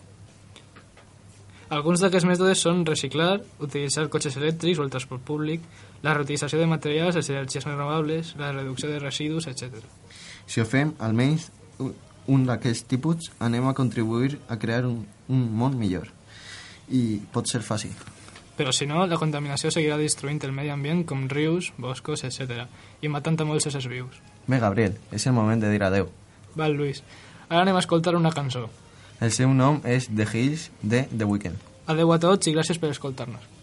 Alguns 1.71 2.03
d'aquests 2.03 2.27
mètodes 2.27 2.63
són 2.65 2.81
reciclar, 2.83 3.37
utilitzar 3.63 4.09
cotxes 4.11 4.35
elèctrics 4.41 4.81
o 4.81 4.83
el 4.83 4.91
transport 4.91 5.23
públic, 5.23 5.63
la 6.03 6.17
reutilització 6.17 6.59
de 6.59 6.67
materials, 6.67 7.15
les 7.15 7.31
energies 7.31 7.67
renovables, 7.69 8.33
la 8.41 8.51
reducció 8.51 8.91
de 8.91 8.99
residus, 8.99 9.47
etc. 9.47 9.79
Si 10.51 10.59
ho 10.59 10.67
fem, 10.67 10.91
almenys 10.99 11.47
un 12.27 12.49
d'aquests 12.49 12.89
tipus, 12.91 13.31
anem 13.39 13.71
a 13.71 13.75
contribuir 13.79 14.41
a 14.49 14.59
crear 14.59 14.83
un, 14.89 15.05
un 15.31 15.47
món 15.63 15.79
millor. 15.79 16.11
I 16.91 17.21
pot 17.31 17.47
ser 17.47 17.63
fàcil. 17.63 17.95
Però 18.59 18.75
si 18.75 18.91
no, 18.91 19.07
la 19.07 19.17
contaminació 19.17 19.71
seguirà 19.71 19.95
destruint 19.97 20.43
el 20.45 20.53
medi 20.53 20.75
ambient 20.75 21.07
com 21.07 21.29
rius, 21.31 21.71
boscos, 21.79 22.27
etc. 22.27 22.67
i 23.01 23.09
matant 23.09 23.39
a 23.41 23.47
molts 23.47 23.71
éssers 23.71 23.87
vius. 23.89 24.19
Bé, 24.51 24.59
Gabriel, 24.59 24.99
és 25.15 25.31
el 25.31 25.39
moment 25.39 25.63
de 25.63 25.71
dir 25.71 25.81
adeu. 25.87 26.11
Val, 26.59 26.75
Lluís. 26.75 27.05
Ara 27.49 27.63
anem 27.63 27.79
a 27.79 27.87
escoltar 27.87 28.19
una 28.19 28.35
cançó. 28.35 28.67
El 29.21 29.33
seu 29.37 29.51
nom 29.53 29.83
és 29.85 30.07
The 30.09 30.25
Hills 30.25 30.71
de 30.81 31.05
The 31.13 31.27
Weeknd. 31.29 31.67
Adeu 31.93 32.13
a 32.15 32.17
tots 32.23 32.49
i 32.49 32.55
gràcies 32.57 32.79
per 32.81 32.89
escoltar-nos. 32.95 33.60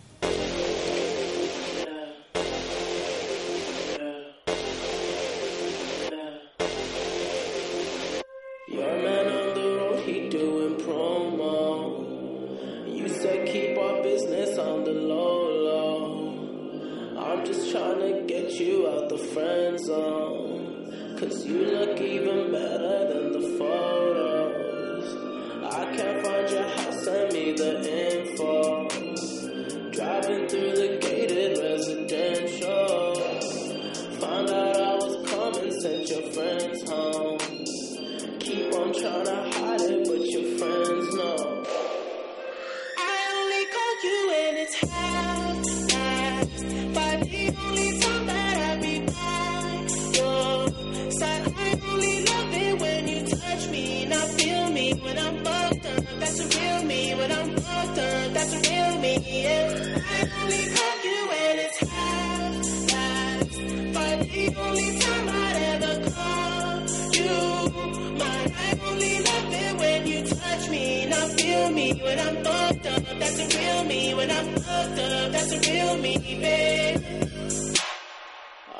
Feel 71.38 71.70
me 71.72 71.94
when 72.02 72.20
I'm 72.20 72.44
fucked 72.44 72.86
up. 72.88 73.04
That's 73.20 73.40
a 73.40 73.58
real 73.58 73.84
me 73.84 74.14
when 74.14 74.32
I'm 74.32 74.56
fucked 74.56 75.00
up. 75.00 75.32
That's 75.32 75.52
a 75.54 75.60
real 75.72 75.98
me, 75.98 76.18
babe. 76.18 77.04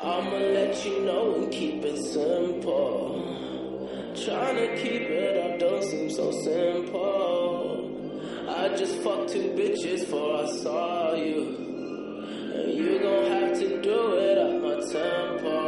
I'ma 0.02 0.36
let 0.58 0.84
you 0.84 1.00
know 1.04 1.34
and 1.36 1.52
keep 1.52 1.84
it 1.84 1.98
simple. 2.12 2.98
Trying 4.24 4.56
to 4.56 4.76
keep 4.82 5.02
it 5.02 5.36
up 5.44 5.58
don't 5.60 5.84
seem 5.84 6.10
so 6.10 6.30
simple. 6.44 7.88
I 8.48 8.68
just 8.76 8.96
fucked 9.02 9.30
two 9.30 9.48
bitches 9.58 10.00
before 10.00 10.42
I 10.42 10.46
saw 10.62 11.14
you. 11.14 11.40
And 12.54 12.72
you 12.74 12.98
gon' 13.00 13.26
have 13.30 13.58
to 13.60 13.80
do 13.82 14.14
it 14.14 14.38
at 14.38 14.62
my 14.62 14.76
tempo. 14.92 15.58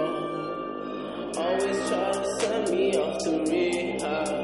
Always 1.38 1.88
try 1.88 2.12
to 2.12 2.24
send 2.40 2.70
me 2.70 2.96
off 2.96 3.18
to 3.24 3.30
rehab. 3.50 4.39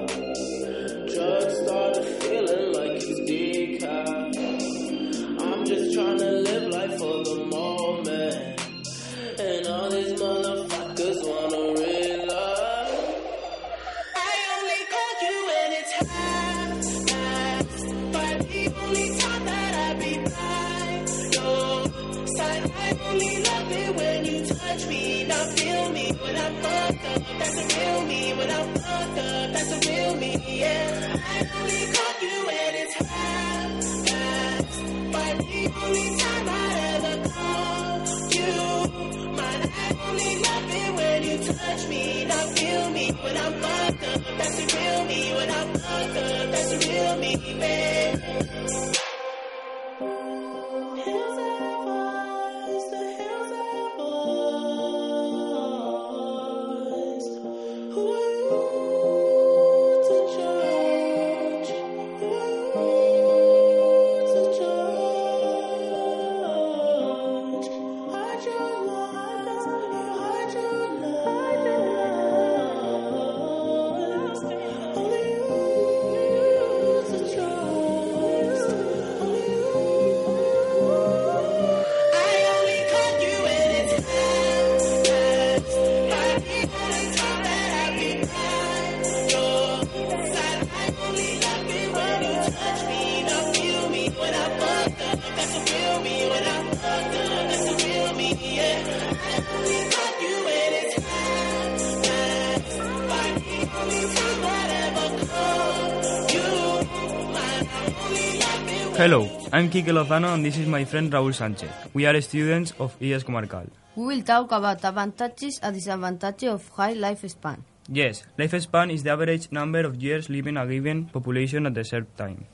I'm 109.57 109.71
Kike 109.71 109.88
Lozano 109.88 110.35
and 110.35 110.45
this 110.45 110.59
is 110.59 110.69
my 110.69 110.85
friend 110.85 111.11
Raúl 111.11 111.33
Sánchez. 111.33 111.71
We 111.95 112.05
are 112.05 112.21
students 112.21 112.75
of 112.79 112.95
IES 113.01 113.25
Comarcal. 113.25 113.71
We 113.95 114.05
will 114.05 114.23
talk 114.23 114.53
about 114.53 114.85
advantages 114.85 115.59
and 115.62 115.75
disadvantages 115.75 116.51
of 116.51 116.69
high 116.77 116.92
lifespan. 116.92 117.61
Yes, 117.88 118.23
lifespan 118.38 118.92
is 118.92 119.03
the 119.03 119.12
average 119.12 119.51
number 119.51 119.81
of 119.81 119.97
years 119.97 120.29
living 120.29 120.59
a 120.59 120.66
given 120.66 121.07
population 121.07 121.64
at 121.64 121.73
the 121.73 121.85
same 121.85 122.07
time. 122.19 122.45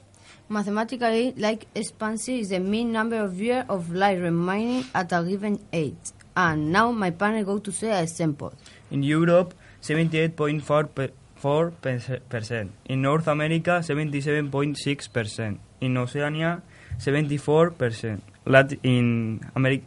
Mathematically, 0.49 1.35
life 1.39 1.65
expectancy 1.75 2.39
is 2.39 2.51
the 2.51 2.61
mean 2.61 2.93
number 2.93 3.21
of 3.21 3.41
years 3.41 3.65
of 3.69 3.93
life 3.93 4.23
remaining 4.23 4.85
at 4.95 5.11
a 5.11 5.25
given 5.25 5.59
age. 5.73 6.13
And 6.37 6.71
now 6.71 6.93
my 6.93 7.11
panel 7.11 7.43
go 7.43 7.59
to 7.59 7.73
say 7.73 7.91
a 7.91 8.03
example. 8.03 8.53
In 8.93 9.03
Europe, 9.03 9.55
78.4%. 9.83 12.69
In 12.85 13.03
North 13.03 13.27
America, 13.27 13.81
77.6%. 13.83 15.59
In 15.81 15.97
Oceania, 15.97 16.63
74%. 17.05 18.21
Lat- 18.47 18.79
in 18.83 19.41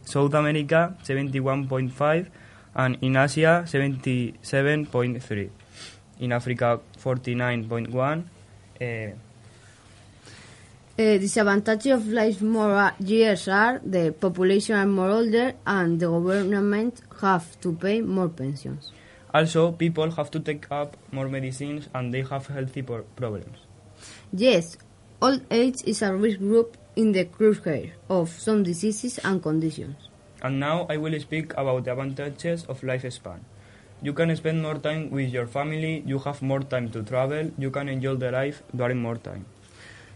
South 0.04 0.34
America, 0.34 0.94
71.5%. 1.04 2.26
And 2.74 2.98
in 3.00 3.16
Asia, 3.16 3.64
77.3%. 3.66 5.50
In 6.20 6.32
Africa, 6.32 6.80
49.1%. 7.02 8.24
Uh, 8.80 9.14
Uh, 10.98 11.18
disadvantages 11.18 11.92
of 11.92 12.08
life 12.08 12.40
more 12.40 12.90
years 13.00 13.48
are 13.48 13.82
the 13.84 14.14
population 14.18 14.74
are 14.76 14.86
more 14.86 15.10
older 15.10 15.52
and 15.66 16.00
the 16.00 16.06
government 16.08 17.02
have 17.20 17.44
to 17.60 17.74
pay 17.74 18.00
more 18.00 18.30
pensions. 18.30 18.92
Also, 19.34 19.72
people 19.72 20.10
have 20.12 20.30
to 20.30 20.40
take 20.40 20.66
up 20.70 20.96
more 21.12 21.28
medicines 21.28 21.86
and 21.92 22.14
they 22.14 22.22
have 22.22 22.46
healthy 22.46 22.80
problems. 22.80 23.58
Yes, 24.32 24.78
old 25.20 25.42
age 25.50 25.76
is 25.84 26.00
a 26.00 26.16
risk 26.16 26.38
group 26.38 26.78
in 26.96 27.12
the 27.12 27.24
crosshair 27.26 27.92
of 28.08 28.30
some 28.30 28.62
diseases 28.62 29.18
and 29.18 29.42
conditions. 29.42 29.96
And 30.42 30.58
now 30.60 30.86
I 30.88 30.96
will 30.96 31.18
speak 31.20 31.52
about 31.52 31.84
the 31.84 31.92
advantages 31.92 32.64
of 32.64 32.80
lifespan. 32.80 33.40
You 34.02 34.12
can 34.12 34.34
spend 34.36 34.62
more 34.62 34.74
time 34.76 35.10
with 35.10 35.30
your 35.30 35.46
family, 35.46 36.02
you 36.06 36.18
have 36.20 36.42
more 36.42 36.60
time 36.60 36.90
to 36.90 37.02
travel, 37.02 37.50
you 37.58 37.70
can 37.70 37.88
enjoy 37.88 38.16
the 38.16 38.30
life 38.30 38.62
during 38.74 39.00
more 39.00 39.16
time. 39.16 39.46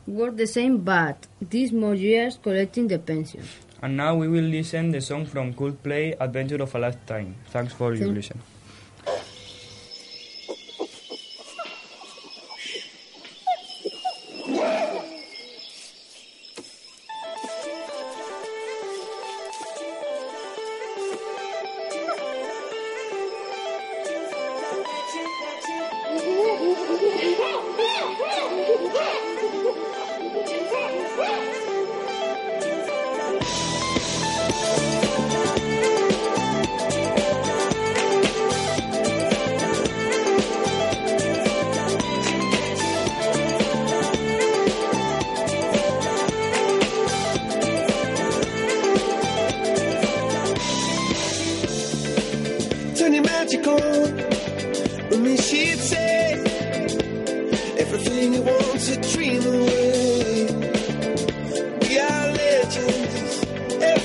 Work 0.07 0.37
the 0.37 0.47
same, 0.47 0.79
but 0.79 1.27
these 1.41 1.73
more 1.73 1.95
years 1.95 2.39
collecting 2.43 2.89
the 2.89 2.99
pension. 2.99 3.43
And 3.83 3.97
now 3.97 4.15
we 4.17 4.29
will 4.29 4.45
listen 4.45 4.91
the 4.91 5.01
song 5.01 5.25
from 5.27 5.55
Coldplay, 5.55 6.17
Adventure 6.21 6.63
of 6.63 6.75
a 6.75 6.79
Lifetime. 6.79 7.35
Thanks 7.49 7.73
for 7.73 7.95
your 7.95 8.05
Thank- 8.05 8.17
listen. 8.17 8.39
Turn 8.39 8.50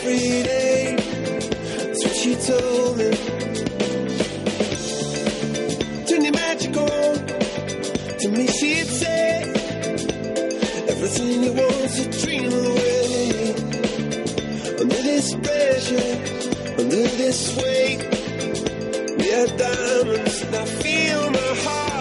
every 0.05 0.43
day. 0.43 0.95
That's 0.95 2.03
what 2.05 2.15
she 2.15 2.35
told 2.35 2.97
me. 2.97 3.09
Turn 6.07 6.23
your 6.23 6.33
magic 6.33 6.77
on. 6.77 7.15
To 8.19 8.29
me, 8.29 8.47
she'd 8.47 8.87
say 8.87 9.41
everything 10.89 11.43
you 11.43 11.53
want 11.53 11.99
a 12.03 12.07
dream 12.21 12.51
away. 12.53 13.53
Under 14.81 15.01
this 15.09 15.33
pressure, 15.45 16.13
under 16.79 17.07
this 17.21 17.39
weight. 17.57 18.01
We 19.17 19.33
are 19.33 19.47
diamonds, 19.57 20.41
and 20.41 20.55
I 20.55 20.65
feel 20.65 21.31
my 21.31 21.51
heart 21.63 21.94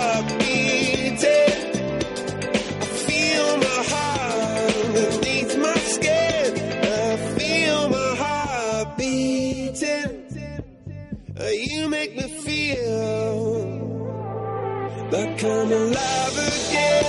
I'm 15.42 15.72
alive 15.72 16.38
again. 16.38 17.04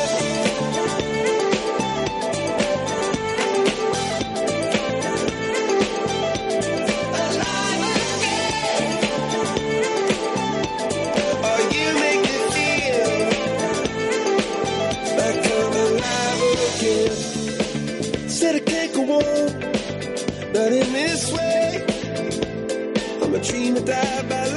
Said 18.28 18.56
I 18.56 18.60
can't 18.60 18.94
go 18.94 19.02
on, 19.02 19.62
in 20.74 20.94
this 20.94 21.32
way. 21.32 21.86
I'm 23.22 23.34
a 23.34 23.40
dreamer, 23.40 23.82
die 23.82 24.22
by 24.28 24.55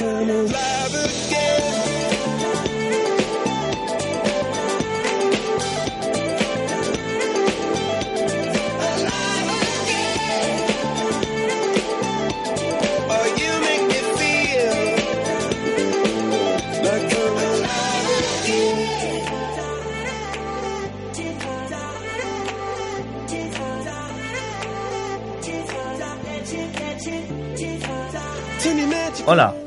like 0.00 0.30
I'm 0.30 0.57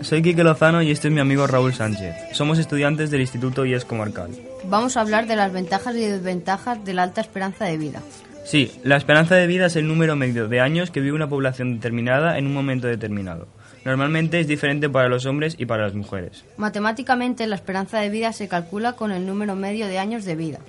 soy 0.01 0.21
Quique 0.21 0.43
Lozano 0.43 0.81
y 0.81 0.91
este 0.91 1.07
es 1.07 1.13
mi 1.13 1.19
amigo 1.19 1.47
Raúl 1.47 1.73
Sánchez. 1.73 2.15
Somos 2.33 2.59
estudiantes 2.59 3.11
del 3.11 3.21
Instituto 3.21 3.65
IES 3.65 3.85
Comarcal. 3.85 4.31
Vamos 4.65 4.97
a 4.97 5.01
hablar 5.01 5.27
de 5.27 5.35
las 5.35 5.51
ventajas 5.51 5.95
y 5.95 6.01
desventajas 6.01 6.83
de 6.83 6.93
la 6.93 7.03
alta 7.03 7.21
esperanza 7.21 7.65
de 7.65 7.77
vida. 7.77 8.01
Sí, 8.43 8.71
la 8.83 8.97
esperanza 8.97 9.35
de 9.35 9.47
vida 9.47 9.67
es 9.67 9.75
el 9.75 9.87
número 9.87 10.15
medio 10.15 10.47
de 10.47 10.59
años 10.59 10.89
que 10.91 10.99
vive 10.99 11.15
una 11.15 11.29
población 11.29 11.75
determinada 11.75 12.37
en 12.37 12.47
un 12.47 12.53
momento 12.53 12.87
determinado. 12.87 13.47
Normalmente 13.83 14.39
es 14.39 14.47
diferente 14.47 14.89
para 14.89 15.09
los 15.09 15.25
hombres 15.25 15.55
y 15.57 15.65
para 15.65 15.83
las 15.83 15.95
mujeres. 15.95 16.45
Matemáticamente 16.57 17.47
la 17.47 17.55
esperanza 17.55 17.99
de 17.99 18.09
vida 18.09 18.31
se 18.31 18.47
calcula 18.47 18.93
con 18.93 19.11
el 19.11 19.25
número 19.25 19.55
medio 19.55 19.87
de 19.87 19.97
años 19.97 20.23
de 20.23 20.35
vida. 20.35 20.59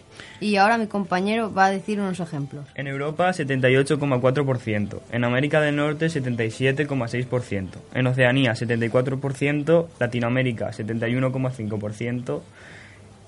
Y 0.41 0.57
ahora 0.57 0.79
mi 0.79 0.87
compañero 0.87 1.53
va 1.53 1.67
a 1.67 1.71
decir 1.71 2.01
unos 2.01 2.21
ejemplos. 2.21 2.67
En 2.75 2.87
Europa 2.87 3.31
78,4%, 3.31 5.01
en 5.13 5.25
América 5.25 5.61
del 5.61 5.77
Norte 5.77 6.07
77,6%, 6.07 7.69
en 7.95 8.07
Oceanía 8.07 8.53
74%, 8.53 9.87
Latinoamérica 10.01 10.71
71,5%, 10.71 12.41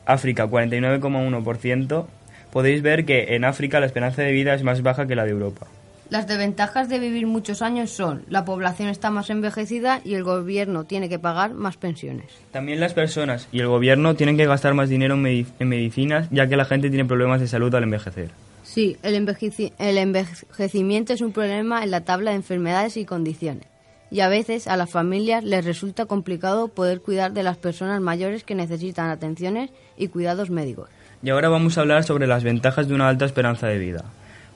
África 0.06 0.46
49,1%. 0.46 2.06
Podéis 2.52 2.82
ver 2.82 3.04
que 3.04 3.34
en 3.34 3.44
África 3.44 3.80
la 3.80 3.86
esperanza 3.86 4.22
de 4.22 4.32
vida 4.32 4.54
es 4.54 4.62
más 4.62 4.82
baja 4.82 5.06
que 5.06 5.16
la 5.16 5.24
de 5.24 5.32
Europa. 5.32 5.66
Las 6.10 6.26
desventajas 6.28 6.88
de 6.88 6.98
vivir 6.98 7.26
muchos 7.26 7.62
años 7.62 7.90
son 7.90 8.24
la 8.28 8.44
población 8.44 8.88
está 8.88 9.10
más 9.10 9.30
envejecida 9.30 10.00
y 10.04 10.14
el 10.14 10.22
gobierno 10.22 10.84
tiene 10.84 11.08
que 11.08 11.18
pagar 11.18 11.54
más 11.54 11.76
pensiones. 11.76 12.26
También 12.52 12.78
las 12.78 12.92
personas 12.94 13.48
y 13.52 13.60
el 13.60 13.68
gobierno 13.68 14.14
tienen 14.14 14.36
que 14.36 14.46
gastar 14.46 14.74
más 14.74 14.88
dinero 14.90 15.14
en, 15.14 15.22
medi- 15.24 15.46
en 15.58 15.68
medicinas 15.68 16.28
ya 16.30 16.46
que 16.46 16.56
la 16.56 16.66
gente 16.66 16.88
tiene 16.90 17.04
problemas 17.06 17.40
de 17.40 17.48
salud 17.48 17.74
al 17.74 17.84
envejecer. 17.84 18.30
Sí, 18.62 18.96
el, 19.02 19.14
envejeci- 19.14 19.72
el 19.78 19.98
envejecimiento 19.98 21.12
es 21.12 21.20
un 21.20 21.32
problema 21.32 21.82
en 21.82 21.90
la 21.90 22.02
tabla 22.02 22.30
de 22.30 22.36
enfermedades 22.36 22.96
y 22.96 23.04
condiciones. 23.04 23.64
Y 24.10 24.20
a 24.20 24.28
veces 24.28 24.68
a 24.68 24.76
las 24.76 24.90
familias 24.90 25.42
les 25.42 25.64
resulta 25.64 26.04
complicado 26.06 26.68
poder 26.68 27.00
cuidar 27.00 27.32
de 27.32 27.42
las 27.42 27.56
personas 27.56 28.00
mayores 28.00 28.44
que 28.44 28.54
necesitan 28.54 29.10
atenciones 29.10 29.70
y 29.96 30.08
cuidados 30.08 30.50
médicos. 30.50 30.88
Y 31.22 31.30
ahora 31.30 31.48
vamos 31.48 31.76
a 31.76 31.80
hablar 31.80 32.04
sobre 32.04 32.26
las 32.26 32.44
ventajas 32.44 32.86
de 32.86 32.94
una 32.94 33.08
alta 33.08 33.24
esperanza 33.24 33.66
de 33.66 33.78
vida. 33.78 34.04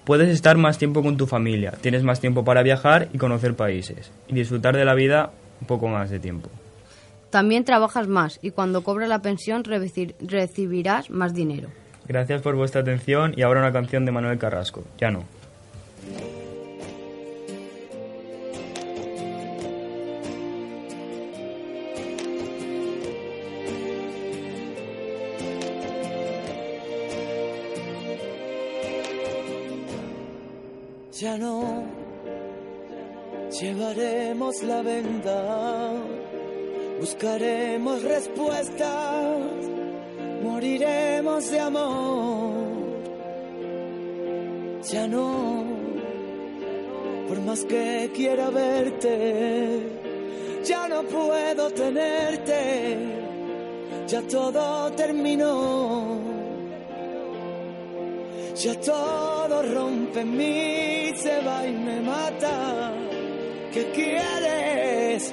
Puedes 0.08 0.30
estar 0.30 0.56
más 0.56 0.78
tiempo 0.78 1.02
con 1.02 1.18
tu 1.18 1.26
familia, 1.26 1.72
tienes 1.82 2.02
más 2.02 2.18
tiempo 2.18 2.42
para 2.42 2.62
viajar 2.62 3.08
y 3.12 3.18
conocer 3.18 3.54
países, 3.54 4.10
y 4.26 4.32
disfrutar 4.34 4.74
de 4.74 4.86
la 4.86 4.94
vida 4.94 5.32
un 5.60 5.66
poco 5.66 5.86
más 5.88 6.08
de 6.08 6.18
tiempo. 6.18 6.48
También 7.28 7.64
trabajas 7.66 8.08
más 8.08 8.38
y 8.40 8.52
cuando 8.52 8.80
cobras 8.82 9.10
la 9.10 9.20
pensión 9.20 9.64
reci- 9.64 10.14
recibirás 10.26 11.10
más 11.10 11.34
dinero. 11.34 11.68
Gracias 12.06 12.40
por 12.40 12.56
vuestra 12.56 12.80
atención 12.80 13.34
y 13.36 13.42
ahora 13.42 13.60
una 13.60 13.70
canción 13.70 14.06
de 14.06 14.12
Manuel 14.12 14.38
Carrasco. 14.38 14.82
Ya 14.98 15.10
no. 15.10 15.24
Buscaremos 37.18 38.00
respuestas, 38.04 39.40
moriremos 40.40 41.50
de 41.50 41.58
amor. 41.58 42.52
Ya 44.84 45.08
no, 45.08 45.64
por 47.26 47.40
más 47.40 47.64
que 47.64 48.12
quiera 48.14 48.50
verte, 48.50 49.80
ya 50.64 50.86
no 50.86 51.02
puedo 51.02 51.70
tenerte, 51.70 52.96
ya 54.06 54.22
todo 54.22 54.92
terminó. 54.92 56.38
Ya 58.54 58.74
todo 58.80 59.62
rompe 59.62 60.20
en 60.20 60.36
mí, 60.36 61.12
se 61.16 61.40
va 61.42 61.64
y 61.66 61.72
me 61.72 62.00
mata. 62.00 62.92
¿Qué 63.72 63.90
quieres? 63.92 65.32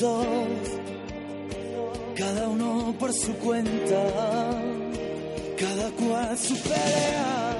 Los 0.00 0.16
cada 2.16 2.48
uno 2.48 2.94
por 2.98 3.12
su 3.12 3.34
cuenta, 3.34 4.02
cada 5.58 5.90
cual 5.90 6.38
su 6.38 6.56
pelea. 6.62 7.56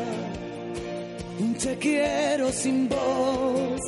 Un 1.40 1.54
te 1.54 1.76
quiero 1.76 2.50
sin 2.50 2.88
voz. 2.88 3.80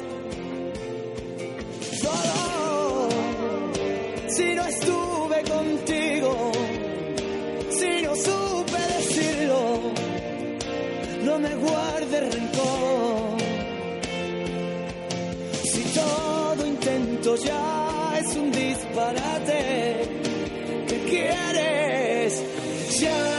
Solo 2.03 3.09
si 4.29 4.55
no 4.55 4.65
estuve 4.67 5.43
contigo, 5.55 6.53
si 7.71 8.03
no 8.03 8.15
supe 8.15 8.79
decirlo, 8.99 9.81
no 11.25 11.39
me 11.39 11.55
guarde 11.55 12.21
rencor. 12.21 13.39
Si 15.65 15.83
todo 15.99 16.67
intento 16.67 17.37
ya 17.37 17.84
un 18.37 18.51
disparate, 18.51 20.09
¿qué 20.89 20.99
quieres? 21.09 22.43
Ya 23.01 23.34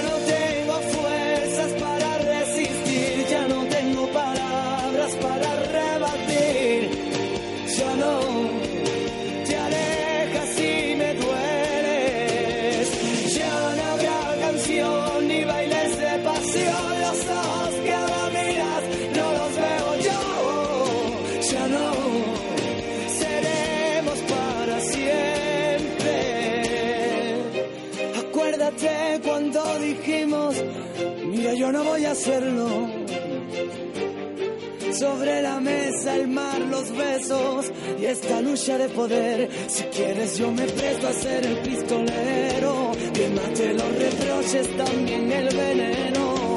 esta 38.06 38.42
lucha 38.42 38.78
de 38.78 38.90
poder. 38.90 39.50
Si 39.68 39.84
quieres 39.86 40.38
yo 40.38 40.52
me 40.52 40.66
presto 40.66 41.08
a 41.08 41.14
ser 41.14 41.46
el 41.46 41.58
pistolero. 41.60 42.92
Quémate 43.14 43.74
los 43.74 43.96
reproches, 43.98 44.78
también 44.78 45.32
el 45.32 45.56
veneno. 45.56 46.56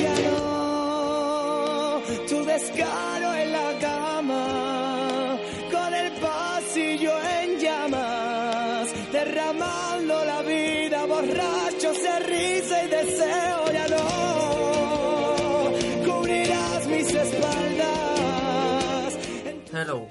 Ya 0.00 0.14
no, 0.30 2.00
tu 2.28 2.44
descaro 2.44 3.17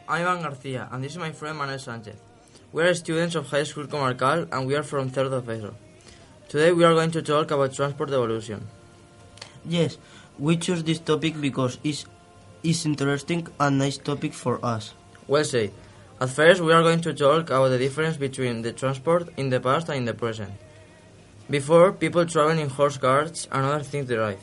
I'm 0.10 0.26
Ivan 0.26 0.42
Garcia, 0.42 0.88
and 0.90 1.04
this 1.04 1.12
is 1.12 1.18
my 1.18 1.34
friend 1.34 1.58
Manuel 1.58 1.80
Sanchez. 1.80 2.16
We 2.72 2.82
are 2.84 2.94
students 2.94 3.36
of 3.36 3.48
High 3.48 3.64
School 3.64 3.88
Comarcal, 3.88 4.48
and 4.54 4.66
we 4.66 4.74
are 4.74 4.84
from 4.84 5.10
third 5.10 5.34
of 5.34 5.50
ESO. 5.50 5.76
Today 6.48 6.72
we 6.72 6.86
are 6.86 6.94
going 6.94 7.12
to 7.12 7.22
talk 7.22 7.52
about 7.52 7.74
transport 7.74 8.12
evolution. 8.12 8.66
Yes, 9.66 9.98
we 10.40 10.56
choose 10.56 10.82
this 10.86 11.00
topic 11.00 11.42
because 11.42 11.78
it's, 11.84 12.06
it's 12.64 12.86
interesting 12.86 13.50
and 13.60 13.80
nice 13.80 13.98
topic 13.98 14.34
for 14.34 14.64
us. 14.66 14.94
Well 15.28 15.44
said. 15.44 15.74
At 16.22 16.30
first, 16.30 16.62
we 16.62 16.72
are 16.72 16.84
going 16.84 17.02
to 17.02 17.14
talk 17.14 17.50
about 17.50 17.68
the 17.68 17.78
difference 17.78 18.16
between 18.16 18.62
the 18.62 18.72
transport 18.72 19.28
in 19.36 19.50
the 19.50 19.60
past 19.60 19.90
and 19.90 19.98
in 19.98 20.06
the 20.06 20.14
present. 20.14 20.54
Before, 21.50 21.92
people 21.92 22.26
traveled 22.26 22.60
in 22.60 22.70
horse 22.70 22.98
carts 22.98 23.50
and 23.52 23.66
other 23.66 23.84
things 23.84 24.08
drive. 24.08 24.40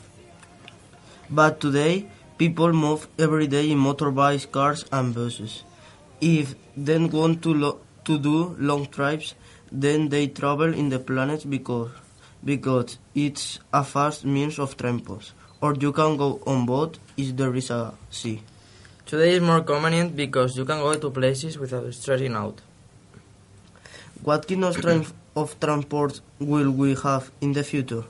But 1.27 1.59
today, 1.59 2.05
people 2.37 2.73
move 2.73 3.07
every 3.17 3.47
day 3.47 3.71
in 3.71 3.77
motorbikes, 3.77 4.49
cars, 4.51 4.85
and 4.91 5.13
buses. 5.13 5.63
If 6.21 6.55
they 6.75 6.97
want 6.97 7.41
to 7.43 7.53
lo- 7.53 7.79
to 8.05 8.17
do 8.17 8.55
long 8.59 8.87
trips, 8.87 9.35
then 9.71 10.09
they 10.09 10.27
travel 10.27 10.73
in 10.73 10.89
the 10.89 10.99
planets 10.99 11.43
because 11.43 11.91
because 12.43 12.97
it's 13.15 13.59
a 13.73 13.83
fast 13.83 14.23
means 14.25 14.59
of 14.59 14.77
transport. 14.77 15.31
Or 15.61 15.73
you 15.73 15.91
can 15.91 16.15
go 16.17 16.41
on 16.45 16.65
boat 16.65 16.99
if 17.17 17.35
there 17.35 17.55
is 17.55 17.69
a 17.71 17.93
sea. 18.11 18.41
Today 19.05 19.33
is 19.33 19.41
more 19.41 19.61
convenient 19.61 20.15
because 20.15 20.57
you 20.57 20.65
can 20.65 20.79
go 20.79 20.93
to 20.95 21.09
places 21.09 21.57
without 21.57 21.91
stressing 21.93 22.35
out. 22.35 22.61
What 24.23 24.47
kind 24.47 24.63
of, 24.63 24.75
tran- 24.77 25.11
of 25.35 25.59
transport 25.59 26.21
will 26.39 26.71
we 26.71 26.95
have 27.03 27.31
in 27.41 27.53
the 27.53 27.63
future? 27.63 28.03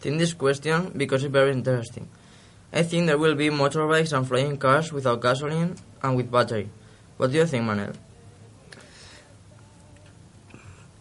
Think 0.00 0.18
this 0.18 0.32
question 0.34 0.92
because 0.96 1.24
it's 1.24 1.32
very 1.32 1.52
interesting. 1.52 2.08
I 2.72 2.82
think 2.84 3.06
there 3.06 3.18
will 3.18 3.34
be 3.34 3.50
motorbikes 3.50 4.16
and 4.16 4.26
flying 4.26 4.56
cars 4.56 4.92
without 4.92 5.20
gasoline 5.20 5.74
and 6.02 6.16
with 6.16 6.30
battery. 6.30 6.70
What 7.16 7.32
do 7.32 7.38
you 7.38 7.46
think, 7.46 7.64
Manel? 7.64 7.96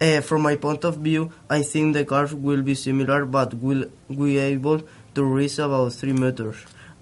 Uh, 0.01 0.21
from 0.21 0.41
my 0.43 0.55
point 0.55 0.84
of 0.86 0.97
view, 0.97 1.32
I 1.49 1.62
think 1.62 1.93
the 1.93 2.05
cars 2.05 2.34
will 2.34 2.62
be 2.62 2.73
similar, 2.73 3.25
but 3.25 3.53
will 3.53 3.86
be 4.10 4.38
able 4.38 4.82
to 5.13 5.23
reach 5.23 5.60
about 5.60 5.93
3 5.93 6.13
meters 6.13 6.55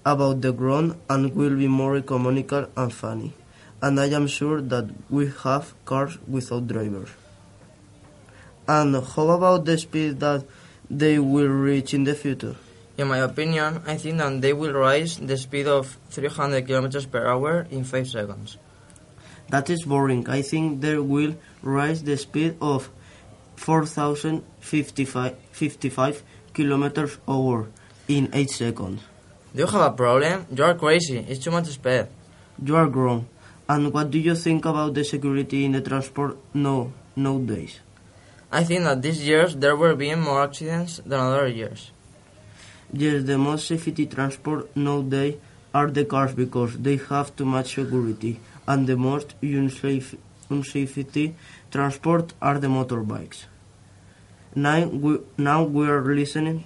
above 0.04 0.42
the 0.42 0.52
ground 0.52 0.96
and 1.08 1.34
will 1.34 1.56
be 1.56 1.68
more 1.68 1.96
economical 1.96 2.66
and 2.76 2.92
funny. 2.92 3.32
And 3.80 4.00
I 4.00 4.06
am 4.06 4.26
sure 4.26 4.60
that 4.60 4.90
we 5.08 5.30
have 5.44 5.72
cars 5.84 6.18
without 6.26 6.66
drivers. 6.66 7.10
And 8.66 8.94
how 8.96 9.30
about 9.30 9.64
the 9.64 9.78
speed 9.78 10.20
that 10.20 10.44
they 10.90 11.18
will 11.18 11.48
reach 11.48 11.94
in 11.94 12.04
the 12.04 12.14
future? 12.14 12.56
In 12.98 13.06
my 13.06 13.18
opinion, 13.18 13.80
I 13.86 13.94
think 13.94 14.18
that 14.18 14.40
they 14.42 14.52
will 14.52 14.72
rise 14.72 15.18
the 15.18 15.36
speed 15.36 15.68
of 15.68 15.96
300 16.10 16.66
kilometers 16.66 17.06
per 17.06 17.28
hour 17.28 17.68
in 17.70 17.84
5 17.84 18.08
seconds. 18.08 18.58
That 19.50 19.70
is 19.70 19.84
boring. 19.84 20.28
I 20.28 20.42
think 20.42 20.80
they 20.80 20.98
will 20.98 21.36
rise 21.62 22.02
the 22.02 22.16
speed 22.16 22.56
of 22.60 22.90
4,055 23.54 25.36
55 25.52 26.22
kilometers 26.52 27.18
hour 27.28 27.68
in 28.08 28.30
8 28.32 28.50
seconds. 28.50 29.00
Do 29.54 29.60
you 29.62 29.66
have 29.66 29.80
a 29.80 29.94
problem? 29.94 30.46
You 30.52 30.64
are 30.64 30.74
crazy. 30.74 31.18
It's 31.18 31.44
too 31.44 31.52
much 31.52 31.66
speed. 31.66 32.08
You 32.62 32.74
are 32.74 32.88
grown. 32.88 33.28
And 33.68 33.92
what 33.94 34.10
do 34.10 34.18
you 34.18 34.34
think 34.34 34.64
about 34.64 34.94
the 34.94 35.04
security 35.04 35.64
in 35.64 35.72
the 35.72 35.82
transport 35.82 36.36
no, 36.52 36.92
nowadays? 37.14 37.78
I 38.50 38.64
think 38.64 38.82
that 38.84 39.02
these 39.02 39.26
years 39.26 39.54
there 39.54 39.76
will 39.76 39.94
be 39.94 40.12
more 40.16 40.42
accidents 40.42 41.00
than 41.06 41.20
other 41.20 41.46
years. 41.46 41.92
Yes, 42.92 43.24
the 43.24 43.36
most 43.36 43.66
safety 43.66 44.06
transport 44.06 44.74
nowadays 44.74 45.36
are 45.74 45.90
the 45.90 46.04
cars 46.04 46.34
because 46.34 46.78
they 46.78 46.96
have 46.96 47.36
too 47.36 47.44
much 47.44 47.74
security, 47.74 48.40
and 48.66 48.86
the 48.86 48.96
most 48.96 49.34
unsafe, 49.42 50.14
unsafety 50.50 51.34
transport 51.70 52.32
are 52.40 52.58
the 52.58 52.68
motorbikes. 52.68 53.44
Now 54.54 54.86
we, 54.86 55.18
now 55.36 55.64
we 55.64 55.86
are 55.86 56.02
listening 56.02 56.64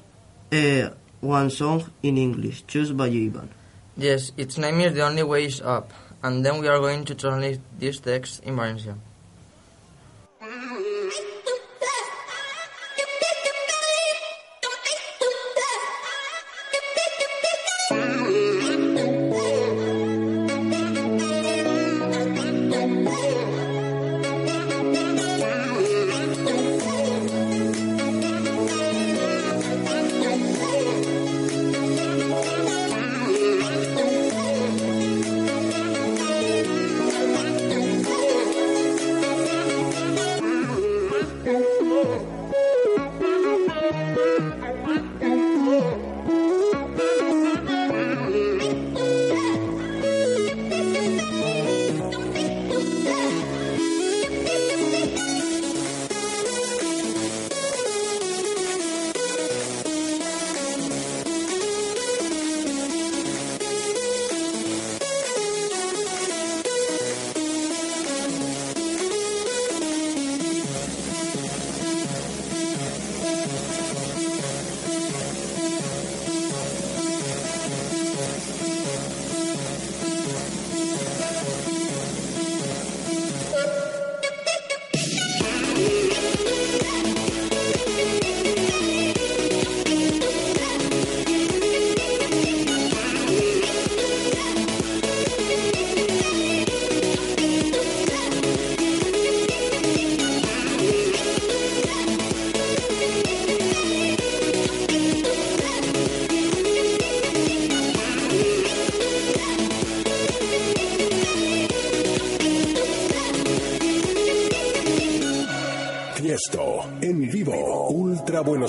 uh, 0.52 0.90
one 1.20 1.50
song 1.50 1.90
in 2.02 2.16
English, 2.16 2.64
choose 2.66 2.92
by 2.92 3.06
Ivan. 3.06 3.50
Yes, 3.96 4.32
its 4.36 4.56
name 4.58 4.80
is 4.80 4.94
The 4.94 5.02
Only 5.02 5.24
Way 5.24 5.46
is 5.46 5.60
Up, 5.60 5.92
and 6.22 6.46
then 6.46 6.60
we 6.60 6.68
are 6.68 6.78
going 6.78 7.04
to 7.06 7.14
translate 7.16 7.60
this 7.78 7.98
text 7.98 8.44
in 8.44 8.54
Valencian. 8.54 9.00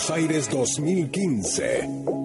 Buenos 0.03 0.11
Aires 0.11 0.49
2015. 0.49 2.22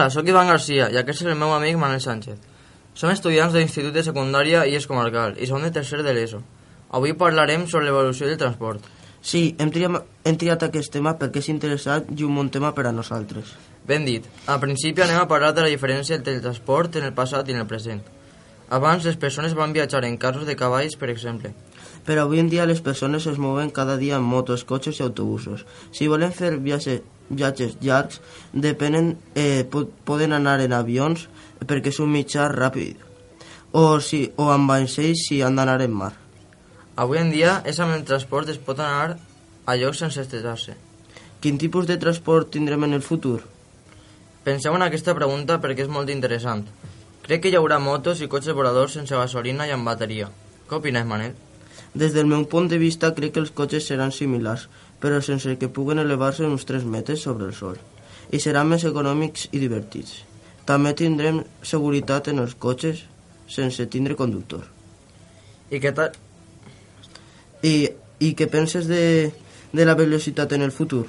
Hola, 0.00 0.08
sóc 0.08 0.28
Ivan 0.32 0.48
Garcia 0.48 0.86
i 0.88 0.96
aquest 0.96 1.20
és 1.20 1.28
el 1.28 1.36
meu 1.36 1.50
amic 1.52 1.74
Manel 1.76 1.98
Sánchez. 2.00 2.38
Som 2.96 3.10
estudiants 3.12 3.52
de 3.52 3.60
l'Institut 3.60 3.92
de 3.92 4.00
Secundària 4.06 4.62
i 4.64 4.72
és 4.78 4.86
comarcal 4.88 5.34
i 5.36 5.44
som 5.50 5.60
de 5.60 5.68
tercer 5.76 5.98
de 6.00 6.14
l'ESO. 6.16 6.38
Avui 6.96 7.12
parlarem 7.20 7.66
sobre 7.68 7.84
l'evolució 7.84 8.30
del 8.30 8.38
transport. 8.40 8.86
Sí, 9.20 9.42
hem 9.60 9.68
triat, 9.68 9.98
hem 10.24 10.38
triat 10.40 10.64
aquest 10.64 10.94
tema 10.94 11.12
perquè 11.20 11.42
és 11.44 11.50
interessant 11.52 12.08
i 12.16 12.24
un 12.24 12.40
bon 12.40 12.48
tema 12.48 12.72
per 12.72 12.86
a 12.88 12.94
nosaltres. 12.96 13.52
Ben 13.84 14.08
dit. 14.08 14.24
Al 14.48 14.62
principi 14.64 15.04
anem 15.04 15.20
a 15.20 15.28
parlar 15.28 15.52
de 15.52 15.66
la 15.66 15.74
diferència 15.74 16.16
entre 16.16 16.32
el 16.38 16.40
transport 16.48 16.96
en 16.96 17.10
el 17.10 17.12
passat 17.12 17.52
i 17.52 17.58
en 17.58 17.60
el 17.60 17.68
present. 17.68 18.00
Abans 18.70 19.04
les 19.04 19.20
persones 19.20 19.52
van 19.52 19.76
viatjar 19.76 20.06
en 20.08 20.16
carros 20.16 20.48
de 20.48 20.56
cavalls, 20.56 20.96
per 20.96 21.12
exemple. 21.12 21.52
Però 22.06 22.24
avui 22.24 22.40
en 22.40 22.48
dia 22.48 22.66
les 22.66 22.80
persones 22.80 23.26
es 23.26 23.38
mouen 23.38 23.70
cada 23.70 23.96
dia 24.00 24.16
en 24.16 24.24
motos, 24.24 24.64
cotxes 24.64 25.00
i 25.00 25.04
autobusos. 25.04 25.66
Si 25.92 26.08
volen 26.08 26.32
fer 26.32 26.56
viatge, 26.58 27.02
viatges 27.30 27.76
llargs, 27.80 28.20
depenen, 28.52 29.16
eh, 29.34 29.64
po 29.64 29.86
poden 30.04 30.32
anar 30.32 30.60
en 30.60 30.72
avions 30.72 31.28
perquè 31.66 31.92
és 31.92 32.00
un 32.00 32.10
mitjà 32.12 32.48
ràpid, 32.50 32.96
o, 33.72 34.00
si, 34.00 34.32
o 34.36 34.50
amb 34.50 34.68
vaixells 34.70 35.28
si 35.28 35.40
han 35.42 35.56
d'anar 35.56 35.80
en 35.82 35.92
mar. 35.94 36.12
Avui 36.96 37.18
en 37.18 37.30
dia 37.30 37.60
és 37.64 37.78
amb 37.80 37.94
el 37.94 38.04
transport 38.04 38.48
es 38.48 38.58
pot 38.58 38.80
anar 38.80 39.16
a 39.66 39.76
llocs 39.76 40.02
sense 40.02 40.20
estressar-se. 40.20 40.74
Quin 41.40 41.56
tipus 41.56 41.86
de 41.86 41.96
transport 41.96 42.50
tindrem 42.50 42.84
en 42.84 42.98
el 42.98 43.02
futur? 43.06 43.40
Penseu 44.44 44.74
en 44.74 44.82
aquesta 44.82 45.14
pregunta 45.14 45.60
perquè 45.60 45.86
és 45.86 45.92
molt 45.92 46.10
interessant. 46.10 46.66
Crec 47.24 47.44
que 47.44 47.52
hi 47.52 47.56
haurà 47.56 47.78
motos 47.78 48.20
i 48.20 48.28
cotxes 48.28 48.56
voladors 48.56 48.98
sense 48.98 49.16
gasolina 49.16 49.68
i 49.68 49.72
amb 49.76 49.86
bateria. 49.86 50.28
Què 50.68 50.80
opines, 50.80 51.06
Manel? 51.06 51.36
Des 51.94 52.14
del 52.14 52.26
meu 52.30 52.44
punt 52.46 52.68
de 52.70 52.78
vista 52.78 53.10
crec 53.14 53.34
que 53.34 53.42
els 53.42 53.50
cotxes 53.50 53.88
seran 53.90 54.12
similars, 54.14 54.68
però 55.02 55.18
sense 55.24 55.56
que 55.58 55.68
puguen 55.68 55.98
elevar-se 55.98 56.46
uns 56.46 56.66
3 56.68 56.84
metres 56.86 57.24
sobre 57.26 57.48
el 57.48 57.54
sol, 57.54 57.78
i 58.30 58.38
seran 58.38 58.68
més 58.70 58.84
econòmics 58.86 59.48
i 59.50 59.58
divertits. 59.58 60.20
També 60.68 60.92
tindrem 60.94 61.42
seguretat 61.66 62.28
en 62.30 62.38
els 62.44 62.54
cotxes 62.54 63.02
sense 63.50 63.86
tindre 63.90 64.14
conductor. 64.14 64.68
I 65.70 65.80
què 65.82 65.90
tal? 65.96 66.14
I, 67.66 67.90
i 68.22 68.34
què 68.38 68.46
penses 68.50 68.86
de, 68.86 69.32
de 69.72 69.86
la 69.86 69.96
velocitat 69.98 70.52
en 70.54 70.62
el 70.62 70.70
futur? 70.70 71.08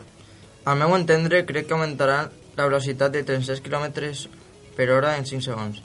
Al 0.65 0.77
meu 0.81 0.95
entendre, 0.97 1.45
crec 1.45 1.69
que 1.69 1.77
augmentarà 1.77 2.23
la 2.57 2.65
velocitat 2.67 3.13
de 3.13 3.21
300 3.27 3.61
km 3.61 3.87
per 4.77 4.89
hora 4.89 5.15
en 5.17 5.29
5 5.29 5.45
segons. 5.45 5.81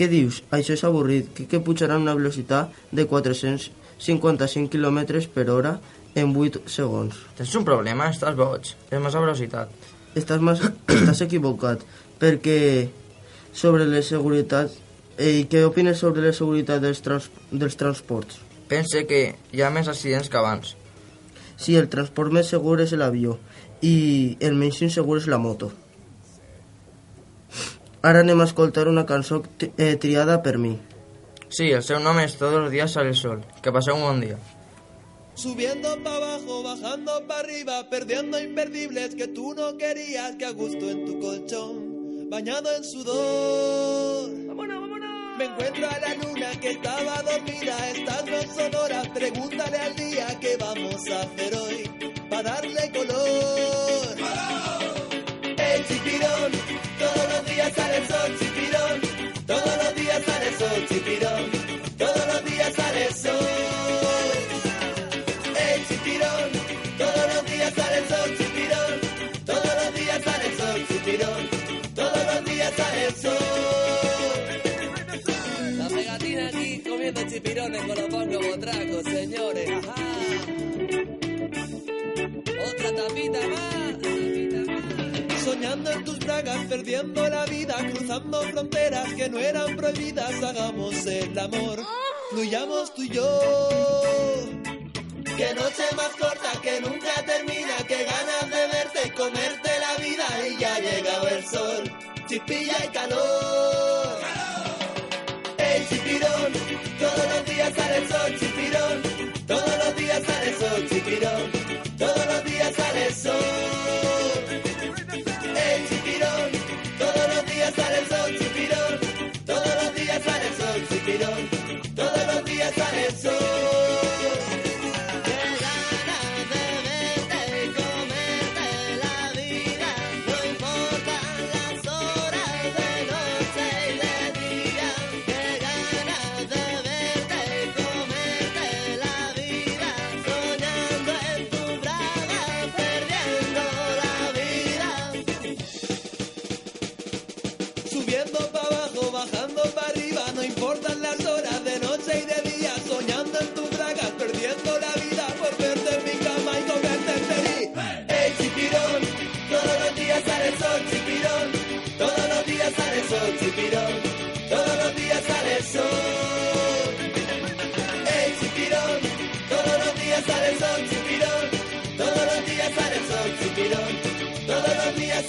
Què 0.00 0.08
dius? 0.08 0.40
Això 0.56 0.72
és 0.72 0.84
avorrit. 0.88 1.28
Crec 1.36 1.50
que 1.52 1.60
pujarà 1.64 1.98
una 2.00 2.16
velocitat 2.16 2.72
de 2.96 3.04
455 4.00 4.70
km 4.72 5.28
per 5.34 5.50
hora 5.52 5.76
en 6.14 6.34
8 6.36 6.64
segons. 6.66 7.16
Tens 7.36 7.54
un 7.54 7.66
problema? 7.68 8.08
Estàs 8.10 8.36
boig. 8.36 8.72
És 8.90 9.02
massa 9.02 9.20
velocitat. 9.22 9.70
Estàs, 10.16 10.40
mas, 10.42 10.62
estàs 10.96 11.24
equivocat, 11.26 11.84
perquè 12.20 12.88
sobre 13.52 13.86
la 13.86 14.02
seguretat... 14.02 14.72
Eh, 15.20 15.44
què 15.52 15.60
opines 15.66 15.98
sobre 16.00 16.22
la 16.24 16.32
seguretat 16.32 16.80
dels, 16.80 17.02
trans, 17.04 17.26
dels 17.52 17.76
transports? 17.76 18.38
Pense 18.70 19.02
que 19.04 19.18
hi 19.52 19.60
ha 19.60 19.68
més 19.74 19.90
accidents 19.90 20.30
que 20.32 20.38
abans. 20.40 20.76
Sí, 21.60 21.74
el 21.76 21.90
transport 21.92 22.32
més 22.32 22.48
segur 22.48 22.78
és 22.80 22.94
l'avió 22.96 23.36
i 23.84 24.36
el 24.40 24.56
menys 24.56 24.80
insegur 24.86 25.18
és 25.20 25.26
la 25.28 25.36
moto. 25.42 25.68
Ara 28.00 28.22
anem 28.24 28.40
a 28.40 28.46
escoltar 28.48 28.86
una 28.88 29.04
cançó 29.04 29.42
eh, 29.60 29.96
triada 30.00 30.38
per 30.40 30.56
mi. 30.56 30.78
Sí, 31.50 31.72
el 31.74 31.82
seu 31.82 31.98
nom 31.98 32.18
és 32.22 32.36
Todos 32.38 32.62
los 32.62 32.70
días 32.70 32.92
sale 32.92 33.10
el 33.10 33.18
sol. 33.18 33.44
Que 33.62 33.72
passeu 33.74 33.96
un 33.98 34.06
bon 34.06 34.20
dia. 34.22 34.38
Subiendo 35.34 35.88
para 36.04 36.16
abajo, 36.16 36.62
bajando 36.62 37.26
para 37.26 37.40
arriba, 37.40 37.88
perdiendo 37.88 38.38
imperdibles 38.38 39.14
que 39.14 39.26
tú 39.28 39.54
no 39.54 39.76
querías, 39.76 40.36
que 40.36 40.44
a 40.44 40.50
gusto 40.50 40.90
en 40.90 41.06
tu 41.06 41.18
colchón, 41.18 42.28
bañado 42.28 42.74
en 42.76 42.84
sudor. 42.84 44.30
¡Vámonos, 44.48 44.80
vámonos! 44.80 45.38
Me 45.38 45.44
encuentro 45.46 45.88
a 45.88 45.98
la 45.98 46.14
luna 46.14 46.50
que 46.60 46.70
estaba 46.72 47.22
dormida, 47.22 47.90
estás 47.90 48.24
no 48.26 48.54
sonora, 48.54 49.02
pregúntale 49.14 49.78
al 49.78 49.96
día 49.96 50.38
qué 50.40 50.56
vamos 50.58 51.08
a 51.08 51.20
hacer 51.22 51.54
hoy, 51.54 51.90
para 52.28 52.42
darle 52.42 52.92
color. 52.92 53.49
Perdiendo 86.68 87.28
la 87.28 87.44
vida, 87.46 87.76
cruzando 87.92 88.42
fronteras 88.42 89.12
que 89.14 89.28
no 89.28 89.38
eran 89.38 89.76
prohibidas, 89.76 90.42
hagamos 90.42 91.06
el 91.06 91.38
amor, 91.38 91.80
fluyamos 92.30 92.94
tú 92.94 93.02
y 93.02 93.08
yo. 93.08 93.40
Que 95.36 95.54
noche 95.54 95.84
más 95.96 96.10
corta, 96.18 96.52
que 96.62 96.80
nunca 96.80 97.14
termina, 97.24 97.76
que 97.88 98.04
ganas 98.04 98.50
de 98.50 98.66
verte 98.76 99.00
y 99.06 99.10
comerte 99.10 99.70
la 99.80 100.04
vida 100.04 100.26
y 100.48 100.60
ya 100.60 100.74
ha 100.74 100.80
llegado 100.80 101.28
el 101.28 101.46
sol, 101.46 101.92
chispilla 102.28 102.76
y 102.84 102.88
calor. 102.88 104.18
El 105.58 105.88
chipirón, 105.88 106.52
todos 106.98 107.26
los 107.32 107.44
días 107.46 107.72
sale 107.74 107.96
el 107.96 108.08
sol, 108.08 108.38
chipirón, 108.38 109.02
todos 109.46 109.78
los 109.84 109.96
días 109.96 110.22
sale 110.24 110.48
el 110.50 110.56
sol, 110.56 110.88
chipirón, 110.88 111.52
todos 111.98 112.26
los 112.26 112.44
días 112.44 112.74
sale 112.74 113.06
el 113.06 113.14
sol. 113.14 114.19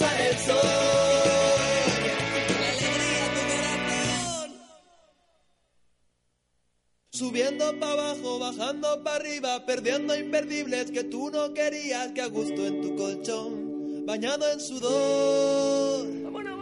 Sale 0.02 0.30
el 0.30 0.38
sol. 0.38 0.56
Subiendo 7.10 7.78
para 7.78 7.92
abajo, 7.92 8.38
bajando 8.38 9.04
para 9.04 9.16
arriba, 9.16 9.64
perdiendo 9.66 10.16
imperdibles 10.16 10.90
que 10.90 11.04
tú 11.04 11.30
no 11.30 11.54
querías, 11.54 12.12
que 12.12 12.22
a 12.22 12.26
gusto 12.26 12.66
en 12.66 12.80
tu 12.80 12.96
colchón, 12.96 14.06
bañado 14.06 14.50
en 14.52 14.60
sudor. 14.60 16.06
A 16.26 16.30
la 16.30 16.52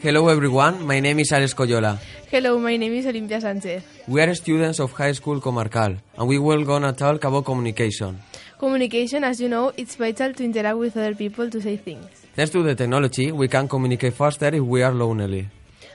Hello 0.00 0.30
everyone, 0.30 0.86
my 0.86 1.00
name 1.00 1.20
is 1.20 1.32
Alex 1.32 1.54
Coyola. 1.54 1.98
Hello, 2.30 2.58
my 2.58 2.78
name 2.78 2.94
is 2.94 3.06
Olympia 3.06 3.40
Sánchez. 3.40 3.82
We 4.06 4.22
are 4.22 4.32
students 4.34 4.78
of 4.78 4.92
High 4.92 5.14
School 5.14 5.40
Comarcal, 5.40 5.98
and 6.16 6.28
we 6.28 6.38
will 6.38 6.64
gonna 6.64 6.92
talk 6.92 7.24
about 7.24 7.44
communication. 7.44 8.20
Communication, 8.58 9.22
as 9.24 9.40
you 9.40 9.48
know, 9.48 9.72
it's 9.76 9.94
vital 9.94 10.32
to 10.34 10.44
interact 10.44 10.76
with 10.78 10.96
other 10.96 11.14
people 11.14 11.48
to 11.48 11.60
say 11.60 11.76
things. 11.76 12.04
Thanks 12.34 12.50
to 12.52 12.62
the 12.62 12.74
technology, 12.74 13.30
we 13.30 13.46
can 13.48 13.68
communicate 13.68 14.14
faster 14.14 14.46
if 14.48 14.62
we 14.62 14.82
are 14.82 14.92
lonely. 14.92 15.48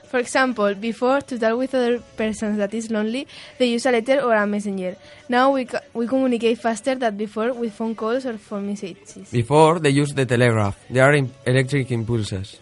For 0.08 0.18
example, 0.18 0.74
before 0.74 1.20
to 1.22 1.38
talk 1.38 1.58
with 1.58 1.74
other 1.74 1.98
persons 2.16 2.56
that 2.58 2.72
is 2.72 2.90
lonely, 2.90 3.26
they 3.58 3.66
use 3.66 3.84
a 3.84 3.90
letter 3.90 4.20
or 4.20 4.34
a 4.34 4.46
messenger. 4.46 4.96
Now 5.28 5.50
we, 5.52 5.64
co- 5.64 5.80
we 5.92 6.06
communicate 6.06 6.58
faster 6.58 6.94
than 6.94 7.16
before 7.16 7.52
with 7.52 7.74
phone 7.74 7.94
calls 7.94 8.24
or 8.24 8.38
phone 8.38 8.66
messages. 8.68 9.30
Before, 9.30 9.78
they 9.80 9.90
used 9.90 10.14
the 10.16 10.24
telegraph. 10.24 10.78
They 10.88 11.00
are 11.00 11.14
electric 11.46 11.90
impulses. 11.90 12.60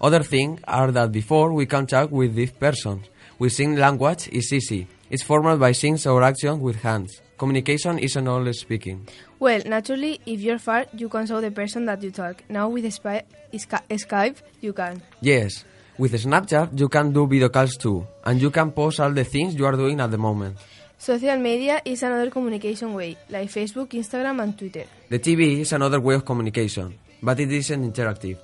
Other 0.00 0.22
things 0.22 0.60
are 0.68 0.92
that 0.92 1.10
before 1.10 1.52
we 1.52 1.66
contact 1.66 2.12
with 2.12 2.34
these 2.34 2.52
persons, 2.52 3.06
we 3.38 3.48
sing 3.48 3.76
language 3.76 4.28
is 4.28 4.52
easy. 4.52 4.86
It's 5.10 5.22
formed 5.22 5.58
by 5.58 5.72
things 5.72 6.06
or 6.06 6.22
action 6.22 6.60
with 6.60 6.76
hands. 6.82 7.20
Communication 7.36 7.98
isn't 7.98 8.28
always 8.28 8.60
speaking. 8.60 9.08
Well, 9.40 9.60
naturally, 9.66 10.20
if 10.24 10.40
you're 10.40 10.58
far, 10.58 10.86
you 10.96 11.08
can 11.08 11.26
show 11.26 11.40
the 11.40 11.50
person 11.50 11.84
that 11.86 12.02
you 12.02 12.10
talk. 12.10 12.44
Now 12.48 12.68
with 12.68 12.84
Skype, 12.84 14.36
you 14.60 14.72
can. 14.72 15.02
Yes, 15.20 15.64
with 15.98 16.12
Snapchat 16.12 16.78
you 16.78 16.88
can 16.88 17.12
do 17.12 17.26
video 17.26 17.48
calls 17.48 17.76
too, 17.76 18.06
and 18.24 18.40
you 18.40 18.50
can 18.50 18.70
post 18.72 19.00
all 19.00 19.10
the 19.10 19.24
things 19.24 19.54
you 19.54 19.66
are 19.66 19.72
doing 19.76 20.00
at 20.00 20.10
the 20.10 20.18
moment. 20.18 20.56
Social 20.96 21.36
media 21.36 21.82
is 21.84 22.02
another 22.02 22.30
communication 22.30 22.94
way, 22.94 23.16
like 23.28 23.50
Facebook, 23.50 23.88
Instagram, 23.88 24.42
and 24.42 24.56
Twitter. 24.56 24.84
The 25.10 25.18
TV 25.18 25.60
is 25.60 25.72
another 25.72 26.00
way 26.00 26.14
of 26.14 26.24
communication, 26.24 26.94
but 27.22 27.40
it 27.40 27.50
isn't 27.50 27.92
interactive. 27.92 28.38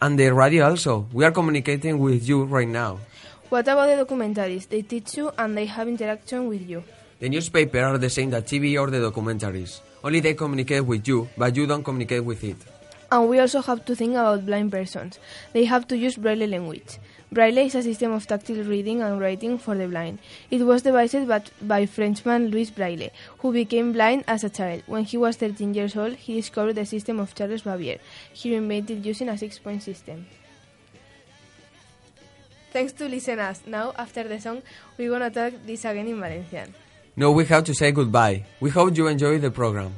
And 0.00 0.18
the 0.18 0.34
radio 0.34 0.68
also. 0.68 1.06
We 1.12 1.24
are 1.24 1.30
communicating 1.30 1.98
with 2.00 2.28
you 2.28 2.42
right 2.44 2.66
now. 2.66 2.98
What 3.50 3.68
about 3.68 3.86
the 3.86 4.04
documentaries? 4.04 4.68
They 4.68 4.82
teach 4.82 5.16
you 5.16 5.30
and 5.38 5.56
they 5.56 5.66
have 5.66 5.86
interaction 5.86 6.48
with 6.48 6.68
you. 6.68 6.82
The 7.22 7.28
newspaper 7.28 7.78
are 7.78 7.98
the 7.98 8.10
same 8.10 8.30
that 8.30 8.46
TV 8.46 8.76
or 8.76 8.90
the 8.90 8.98
documentaries. 8.98 9.78
Only 10.02 10.18
they 10.18 10.34
communicate 10.34 10.84
with 10.84 11.06
you, 11.06 11.28
but 11.38 11.54
you 11.54 11.68
don't 11.68 11.84
communicate 11.84 12.24
with 12.24 12.42
it. 12.42 12.56
And 13.12 13.28
we 13.28 13.38
also 13.38 13.62
have 13.62 13.84
to 13.84 13.94
think 13.94 14.14
about 14.14 14.44
blind 14.44 14.72
persons. 14.72 15.20
They 15.52 15.64
have 15.66 15.86
to 15.86 15.96
use 15.96 16.16
Braille 16.16 16.48
language. 16.48 16.98
Braille 17.30 17.58
is 17.58 17.76
a 17.76 17.82
system 17.84 18.10
of 18.10 18.26
tactile 18.26 18.64
reading 18.64 19.02
and 19.02 19.20
writing 19.20 19.56
for 19.56 19.76
the 19.76 19.86
blind. 19.86 20.18
It 20.50 20.62
was 20.62 20.82
devised 20.82 21.28
by, 21.28 21.44
by 21.62 21.86
Frenchman 21.86 22.48
Louis 22.48 22.72
Braille, 22.72 23.10
who 23.38 23.52
became 23.52 23.92
blind 23.92 24.24
as 24.26 24.42
a 24.42 24.50
child. 24.50 24.82
When 24.86 25.04
he 25.04 25.16
was 25.16 25.36
13 25.36 25.74
years 25.74 25.94
old, 25.94 26.14
he 26.14 26.34
discovered 26.34 26.72
the 26.72 26.86
system 26.86 27.20
of 27.20 27.36
Charles 27.36 27.62
Bavier. 27.62 28.00
He 28.32 28.52
remade 28.52 28.90
it 28.90 29.04
using 29.04 29.28
a 29.28 29.38
six-point 29.38 29.84
system. 29.84 30.26
Thanks 32.72 32.92
to 32.94 33.08
listen 33.08 33.38
us. 33.38 33.60
Now, 33.64 33.92
after 33.96 34.24
the 34.24 34.40
song, 34.40 34.62
we're 34.98 35.10
gonna 35.10 35.30
talk 35.30 35.52
this 35.64 35.84
again 35.84 36.08
in 36.08 36.18
Valencian. 36.18 36.74
No, 37.14 37.30
we 37.30 37.44
have 37.46 37.64
to 37.64 37.74
say 37.74 37.92
goodbye. 37.92 38.44
We 38.60 38.70
hope 38.70 38.96
you 38.96 39.06
enjoy 39.06 39.38
the 39.38 39.50
program. 39.50 39.92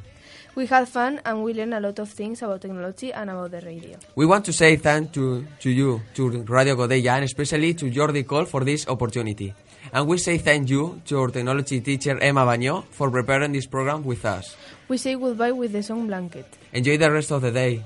We 0.55 0.65
had 0.67 0.87
fun 0.87 1.21
and 1.25 1.43
we 1.43 1.53
learned 1.53 1.73
a 1.73 1.79
lot 1.79 1.99
of 1.99 2.09
things 2.09 2.41
about 2.41 2.61
technology 2.61 3.11
and 3.11 3.29
about 3.29 3.51
the 3.51 3.61
radio. 3.61 3.97
We 4.15 4.25
want 4.25 4.45
to 4.45 4.53
say 4.53 4.75
thank 4.77 5.11
to, 5.13 5.45
to 5.59 5.69
you, 5.69 6.01
to 6.15 6.43
Radio 6.43 6.75
Godella, 6.75 7.15
and 7.15 7.23
especially 7.25 7.73
to 7.75 7.85
Jordi 7.91 8.25
Cole 8.25 8.45
for 8.45 8.63
this 8.63 8.87
opportunity. 8.87 9.53
And 9.93 10.07
we 10.07 10.17
say 10.17 10.37
thank 10.37 10.69
you 10.69 11.01
to 11.05 11.19
our 11.19 11.27
technology 11.29 11.79
teacher 11.81 12.17
Emma 12.19 12.45
Baño 12.45 12.85
for 12.91 13.09
preparing 13.11 13.51
this 13.51 13.65
program 13.65 14.03
with 14.03 14.25
us. 14.25 14.55
We 14.87 14.97
say 14.97 15.15
goodbye 15.15 15.51
with 15.51 15.71
the 15.73 15.83
song 15.83 16.07
Blanket. 16.07 16.47
Enjoy 16.73 16.97
the 16.97 17.11
rest 17.11 17.31
of 17.31 17.41
the 17.41 17.51
day. 17.51 17.83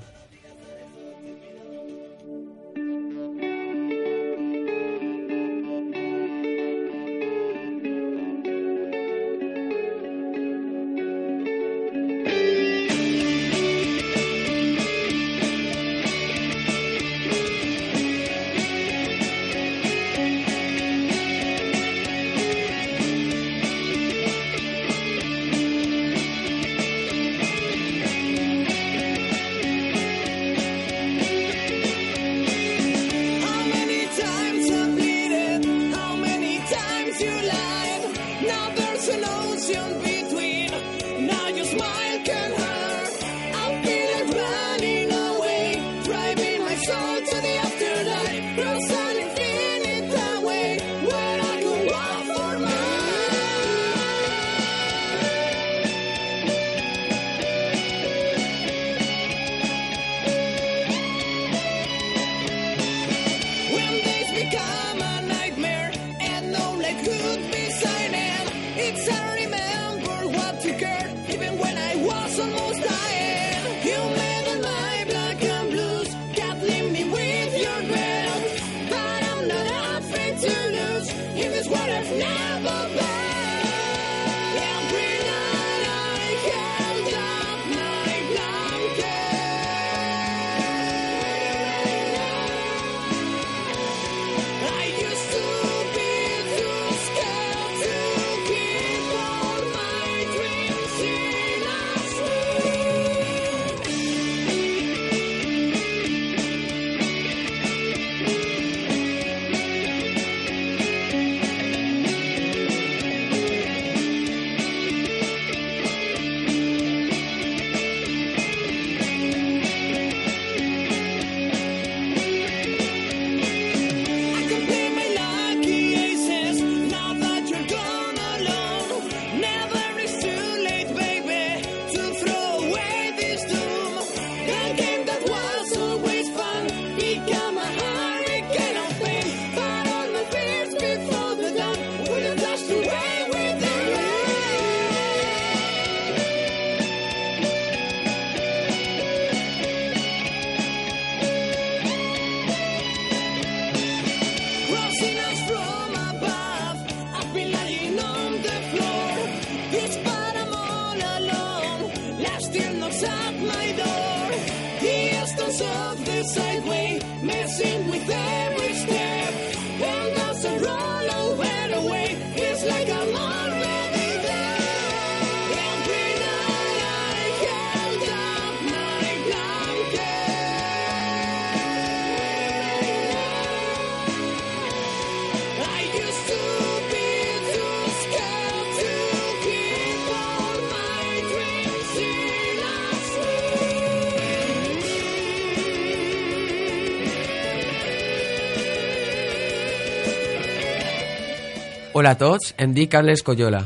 Hola 202.00 202.14
a 202.14 202.16
tots, 202.16 202.54
em 202.56 202.72
dic 202.72 202.88
Carles 202.94 203.20
Coyola. 203.20 203.58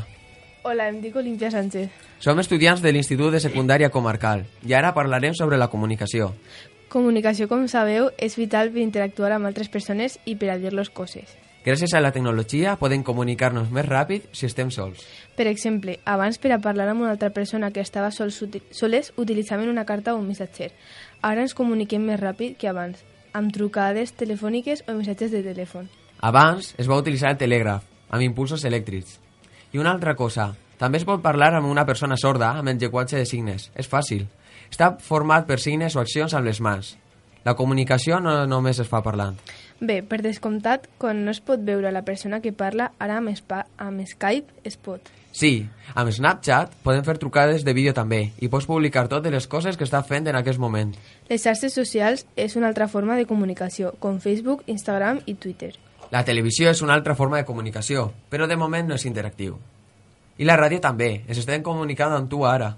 Hola, 0.67 0.89
em 0.89 0.97
dic 0.99 1.13
Olimpia 1.15 1.47
Sánchez. 1.53 1.87
Som 2.19 2.41
estudiants 2.41 2.81
de 2.83 2.91
l'Institut 2.91 3.31
de 3.31 3.39
Secundària 3.39 3.87
Comarcal 3.93 4.41
i 4.67 4.73
ara 4.75 4.89
parlarem 4.91 5.31
sobre 5.39 5.55
la 5.55 5.69
comunicació. 5.71 6.33
Comunicació, 6.91 7.47
com 7.47 7.63
sabeu, 7.71 8.09
és 8.19 8.35
vital 8.35 8.73
per 8.75 8.83
interactuar 8.83 9.29
amb 9.37 9.47
altres 9.47 9.71
persones 9.71 10.19
i 10.25 10.35
per 10.35 10.51
a 10.51 10.57
dir-los 10.59 10.91
coses. 10.91 11.31
Gràcies 11.63 11.95
a 11.95 12.03
la 12.03 12.11
tecnologia 12.11 12.75
podem 12.75 13.07
comunicar-nos 13.07 13.71
més 13.71 13.87
ràpid 13.87 14.27
si 14.35 14.49
estem 14.51 14.67
sols. 14.67 15.07
Per 15.39 15.47
exemple, 15.47 16.01
abans 16.03 16.35
per 16.35 16.51
a 16.51 16.59
parlar 16.59 16.89
amb 16.91 17.07
una 17.07 17.15
altra 17.15 17.31
persona 17.31 17.71
que 17.71 17.87
estava 17.87 18.11
sols, 18.11 18.43
soles 18.75 19.13
utilitzaven 19.15 19.71
una 19.71 19.87
carta 19.87 20.11
o 20.11 20.19
un 20.19 20.27
missatger. 20.27 20.73
Ara 21.23 21.47
ens 21.47 21.55
comuniquem 21.55 22.03
més 22.03 22.19
ràpid 22.19 22.59
que 22.59 22.67
abans, 22.67 22.99
amb 23.31 23.55
trucades 23.55 24.11
telefòniques 24.11 24.83
o 24.89 24.99
missatges 24.99 25.31
de 25.31 25.45
telèfon. 25.53 25.87
Abans 26.19 26.73
es 26.75 26.91
va 26.91 26.99
utilitzar 26.99 27.31
el 27.31 27.39
telègraf, 27.39 27.94
amb 28.09 28.23
impulsos 28.23 28.65
elèctrics. 28.65 29.19
I 29.73 29.81
una 29.81 29.91
altra 29.91 30.15
cosa, 30.15 30.53
també 30.77 30.99
es 30.99 31.07
pot 31.07 31.23
parlar 31.23 31.53
amb 31.55 31.71
una 31.71 31.85
persona 31.85 32.17
sorda 32.19 32.51
amb 32.59 32.69
el 32.69 32.79
llenguatge 32.79 33.17
de 33.17 33.25
signes. 33.25 33.69
És 33.75 33.89
fàcil. 33.91 34.27
Està 34.69 34.95
format 34.99 35.47
per 35.47 35.59
signes 35.61 35.95
o 35.95 36.01
accions 36.01 36.33
amb 36.33 36.47
les 36.47 36.61
mans. 36.61 36.95
La 37.45 37.53
comunicació 37.53 38.17
no 38.19 38.33
només 38.49 38.79
es 38.81 38.89
fa 38.89 39.03
parlant. 39.05 39.37
Bé, 39.79 39.99
per 40.01 40.21
descomptat, 40.23 40.87
quan 40.97 41.25
no 41.25 41.33
es 41.35 41.41
pot 41.45 41.61
veure 41.61 41.91
la 41.91 42.01
persona 42.07 42.39
que 42.41 42.53
parla, 42.55 42.89
ara 42.97 43.19
amb, 43.19 43.29
spa, 43.37 43.65
amb 43.77 44.01
Skype 44.07 44.65
es 44.65 44.79
pot. 44.81 45.11
Sí, 45.35 45.67
amb 45.93 46.09
Snapchat 46.15 46.73
podem 46.81 47.03
fer 47.03 47.17
trucades 47.19 47.65
de 47.67 47.75
vídeo 47.75 47.93
també 47.93 48.21
i 48.39 48.49
pots 48.49 48.65
publicar 48.65 49.09
totes 49.11 49.35
les 49.35 49.49
coses 49.51 49.75
que 49.77 49.83
està 49.83 50.01
fent 50.07 50.31
en 50.31 50.39
aquest 50.39 50.63
moment. 50.63 50.95
Les 51.29 51.43
xarxes 51.43 51.75
socials 51.75 52.25
és 52.39 52.55
una 52.55 52.71
altra 52.71 52.87
forma 52.87 53.19
de 53.19 53.27
comunicació, 53.27 53.93
com 53.99 54.21
Facebook, 54.23 54.63
Instagram 54.71 55.21
i 55.27 55.35
Twitter. 55.35 55.75
La 56.11 56.25
televisió 56.25 56.69
és 56.69 56.81
una 56.85 56.93
altra 56.93 57.15
forma 57.15 57.39
de 57.39 57.45
comunicació, 57.47 58.11
però 58.29 58.45
de 58.47 58.57
moment 58.57 58.87
no 58.87 58.99
és 58.99 59.05
interactiu. 59.09 59.57
I 60.37 60.45
la 60.45 60.57
ràdio 60.59 60.81
també, 60.83 61.23
es 61.31 61.39
estem 61.39 61.63
comunicant 61.63 62.11
amb 62.13 62.29
tu 62.29 62.43
ara. 62.45 62.75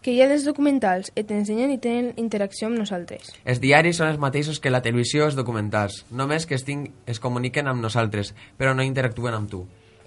Que 0.00 0.14
hi 0.14 0.22
ha 0.22 0.28
dels 0.30 0.46
documentals 0.46 1.10
et 1.18 1.28
ensenyen 1.34 1.72
i 1.74 1.80
tenen 1.82 2.14
interacció 2.22 2.70
amb 2.70 2.78
nosaltres. 2.80 3.34
Els 3.44 3.60
diaris 3.60 3.98
són 4.00 4.08
els 4.08 4.20
mateixos 4.22 4.62
que 4.62 4.72
la 4.72 4.80
televisió 4.80 5.24
i 5.24 5.26
els 5.26 5.36
documentals, 5.36 6.04
només 6.10 6.46
que 6.46 6.56
es, 6.56 6.64
ting 6.64 6.86
es 7.10 7.20
comuniquen 7.20 7.68
amb 7.68 7.82
nosaltres, 7.84 8.32
però 8.56 8.72
no 8.72 8.86
interactuen 8.86 9.36
amb 9.36 9.50
tu. 9.50 9.66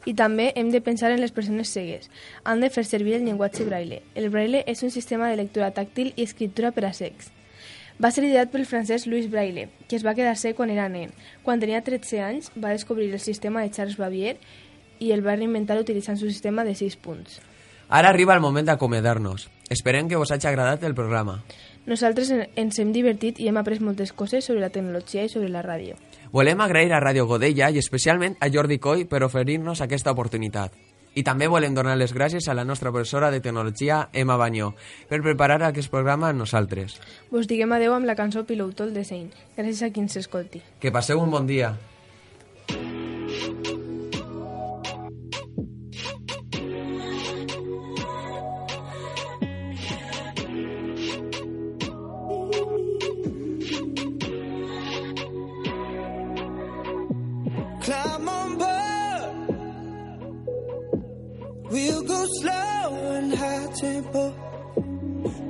I 0.09 0.15
també 0.17 0.49
hem 0.55 0.71
de 0.71 0.81
pensar 0.81 1.11
en 1.13 1.21
les 1.21 1.31
persones 1.31 1.69
cegues. 1.69 2.09
Han 2.43 2.63
de 2.63 2.71
fer 2.73 2.83
servir 2.87 3.19
el 3.19 3.27
llenguatge 3.27 3.67
braille. 3.67 4.01
El 4.15 4.31
braille 4.33 4.63
és 4.67 4.81
un 4.83 4.91
sistema 4.91 5.29
de 5.29 5.37
lectura 5.39 5.71
tàctil 5.75 6.11
i 6.15 6.25
escriptura 6.25 6.73
per 6.75 6.87
a 6.89 6.93
cecs. 6.95 7.29
Va 8.01 8.09
ser 8.11 8.23
ideat 8.25 8.49
pel 8.51 8.65
francès 8.65 9.05
Louis 9.07 9.29
Braille, 9.29 9.69
que 9.87 9.95
es 9.95 10.03
va 10.05 10.15
quedar 10.15 10.35
cec 10.37 10.55
quan 10.57 10.69
era 10.73 10.89
nen. 10.89 11.11
Quan 11.43 11.59
tenia 11.61 11.81
13 11.85 12.21
anys, 12.21 12.51
va 12.57 12.71
descobrir 12.73 13.11
el 13.13 13.19
sistema 13.19 13.61
de 13.61 13.71
Charles 13.71 13.97
Bavier 13.97 14.37
i 14.99 15.11
el 15.11 15.25
va 15.25 15.35
reinventar 15.35 15.77
utilitzant 15.79 16.17
su 16.17 16.29
sistema 16.29 16.63
de 16.63 16.75
6 16.75 16.95
punts. 16.97 17.41
Ara 17.89 18.09
arriba 18.09 18.33
el 18.33 18.41
moment 18.41 18.65
d'acomiadar-nos. 18.65 19.49
Esperem 19.69 20.07
que 20.09 20.15
vos 20.17 20.31
hagi 20.31 20.47
agradat 20.47 20.83
el 20.83 20.95
programa. 20.95 21.43
Nosaltres 21.85 22.29
en- 22.31 22.47
ens 22.55 22.79
hem 22.79 22.93
divertit 22.93 23.39
i 23.39 23.47
hem 23.49 23.57
après 23.57 23.79
moltes 23.81 24.13
coses 24.13 24.45
sobre 24.45 24.61
la 24.61 24.69
tecnologia 24.69 25.23
i 25.25 25.29
sobre 25.29 25.49
la 25.49 25.61
ràdio. 25.61 25.95
Volem 26.31 26.59
agrair 26.61 26.93
a 26.93 27.01
Ràdio 27.01 27.27
Godella 27.27 27.69
i 27.69 27.77
especialment 27.77 28.37
a 28.39 28.49
Jordi 28.49 28.79
Coy 28.79 29.05
per 29.05 29.21
oferir-nos 29.23 29.81
aquesta 29.81 30.11
oportunitat. 30.11 30.71
I 31.15 31.23
també 31.23 31.47
volem 31.47 31.75
donar 31.77 31.95
les 31.99 32.13
gràcies 32.15 32.47
a 32.49 32.57
la 32.57 32.65
nostra 32.65 32.91
professora 32.91 33.29
de 33.31 33.39
tecnologia, 33.39 34.09
Emma 34.13 34.37
Banyó, 34.37 34.73
per 35.09 35.21
preparar 35.21 35.61
aquest 35.67 35.91
programa 35.93 36.31
amb 36.31 36.41
nosaltres. 36.41 36.99
Vos 37.31 37.47
diguem 37.47 37.71
adeu 37.77 37.93
amb 37.93 38.09
la 38.09 38.17
cançó 38.17 38.45
Piloutol 38.49 38.93
de 38.93 39.05
Sein. 39.05 39.31
Gràcies 39.57 39.83
a 39.85 39.91
qui 39.93 40.01
ens 40.01 40.17
escolti. 40.17 40.63
Que 40.79 40.91
passeu 40.91 41.21
un 41.21 41.31
bon 41.31 41.49
dia. 41.49 41.75
Climb 57.83 58.29
on 58.29 58.42
We'll 61.73 62.03
go 62.03 62.25
slow 62.39 62.87
and 63.15 63.33
high 63.33 63.65
tempo. 63.73 64.29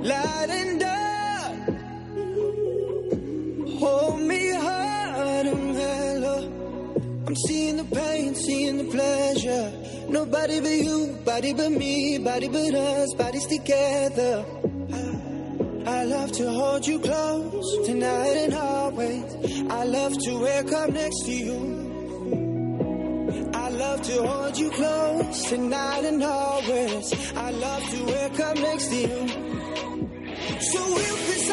Light 0.00 0.48
and 0.48 0.80
dark. 0.80 1.68
Hold 3.78 4.20
me 4.22 4.52
hard 4.54 5.46
and 5.48 5.74
mellow. 5.74 6.40
I'm 7.26 7.36
seeing 7.36 7.76
the 7.76 7.84
pain, 7.84 8.34
seeing 8.34 8.78
the 8.78 8.84
pleasure. 8.84 9.70
Nobody 10.08 10.60
but 10.60 10.70
you, 10.70 11.18
body 11.26 11.52
but 11.52 11.72
me, 11.72 12.16
body 12.16 12.48
but 12.48 12.74
us, 12.74 13.12
bodies 13.18 13.46
together. 13.46 14.46
I 15.86 16.04
love 16.04 16.32
to 16.32 16.50
hold 16.50 16.86
you 16.86 17.00
close 17.00 17.86
tonight 17.86 18.36
and 18.44 18.54
always. 18.54 19.34
I 19.68 19.84
love 19.84 20.16
to 20.16 20.38
wake 20.38 20.72
up 20.72 20.88
next 20.88 21.26
to 21.26 21.32
you. 21.32 21.73
To 24.14 24.22
hold 24.22 24.56
you 24.56 24.70
close 24.70 25.48
tonight 25.48 26.04
and 26.04 26.22
always. 26.22 27.32
I 27.34 27.50
love 27.50 27.82
to 27.90 28.04
wake 28.04 28.38
up 28.38 28.56
next 28.58 28.86
to 28.90 28.96
you. 28.96 29.28
So 30.60 30.80
we'll 30.86 31.16
piss 31.26 31.50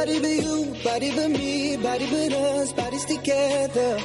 Nobody 0.00 0.18
but 0.18 0.36
you, 0.42 0.74
body 0.82 1.10
but 1.14 1.30
me, 1.30 1.76
body 1.76 2.06
but 2.10 2.32
us, 2.32 2.72
bodies 2.72 3.04
together. 3.04 3.98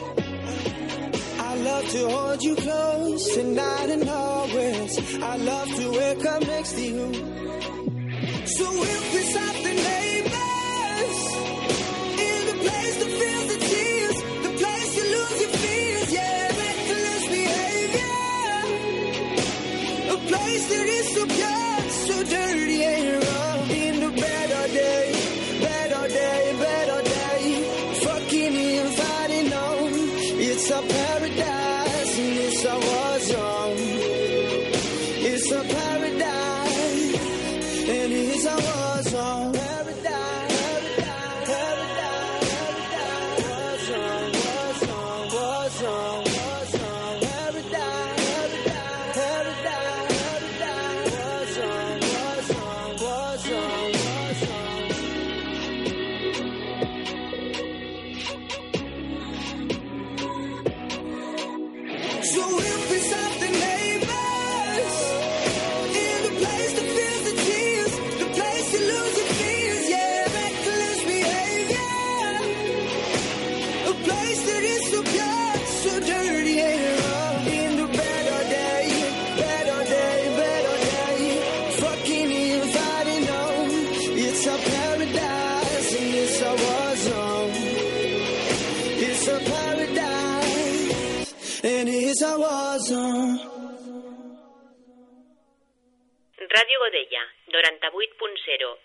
I 1.40 1.56
love 1.56 1.88
to 1.90 2.10
hold 2.10 2.44
you 2.44 2.56
close 2.58 3.34
tonight 3.34 3.90
and 3.92 4.10
always. 4.10 5.24
I 5.24 5.38
love 5.38 5.70
to 5.70 5.92
wake 5.92 6.26
up 6.26 6.42
next 6.42 6.74
to 6.74 6.82
you. 6.82 7.14
So 8.46 8.70
we'll 8.72 9.04
piss 9.14 9.38
off 9.38 9.64
the 9.64 9.74
neighbors 9.90 11.20
in 12.28 12.46
the 12.50 12.58
place 12.66 12.96
that 13.02 13.12
feels 13.22 13.48
the 13.54 13.60
tears, 13.72 14.18
the 14.44 14.54
place 14.60 14.98
you 14.98 15.04
lose 15.16 15.40
your 15.40 15.54
fears, 15.64 16.12
yeah, 16.12 16.48
reckless 16.60 17.26
behavior, 17.38 18.20
a 20.12 20.18
place 20.28 20.68
that 20.68 20.88
is 20.88 21.08
so 21.16 21.26
pure, 21.26 21.75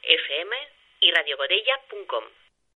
FM 0.02 0.56
y 1.00 1.11
radiobodella.com. 1.12 2.24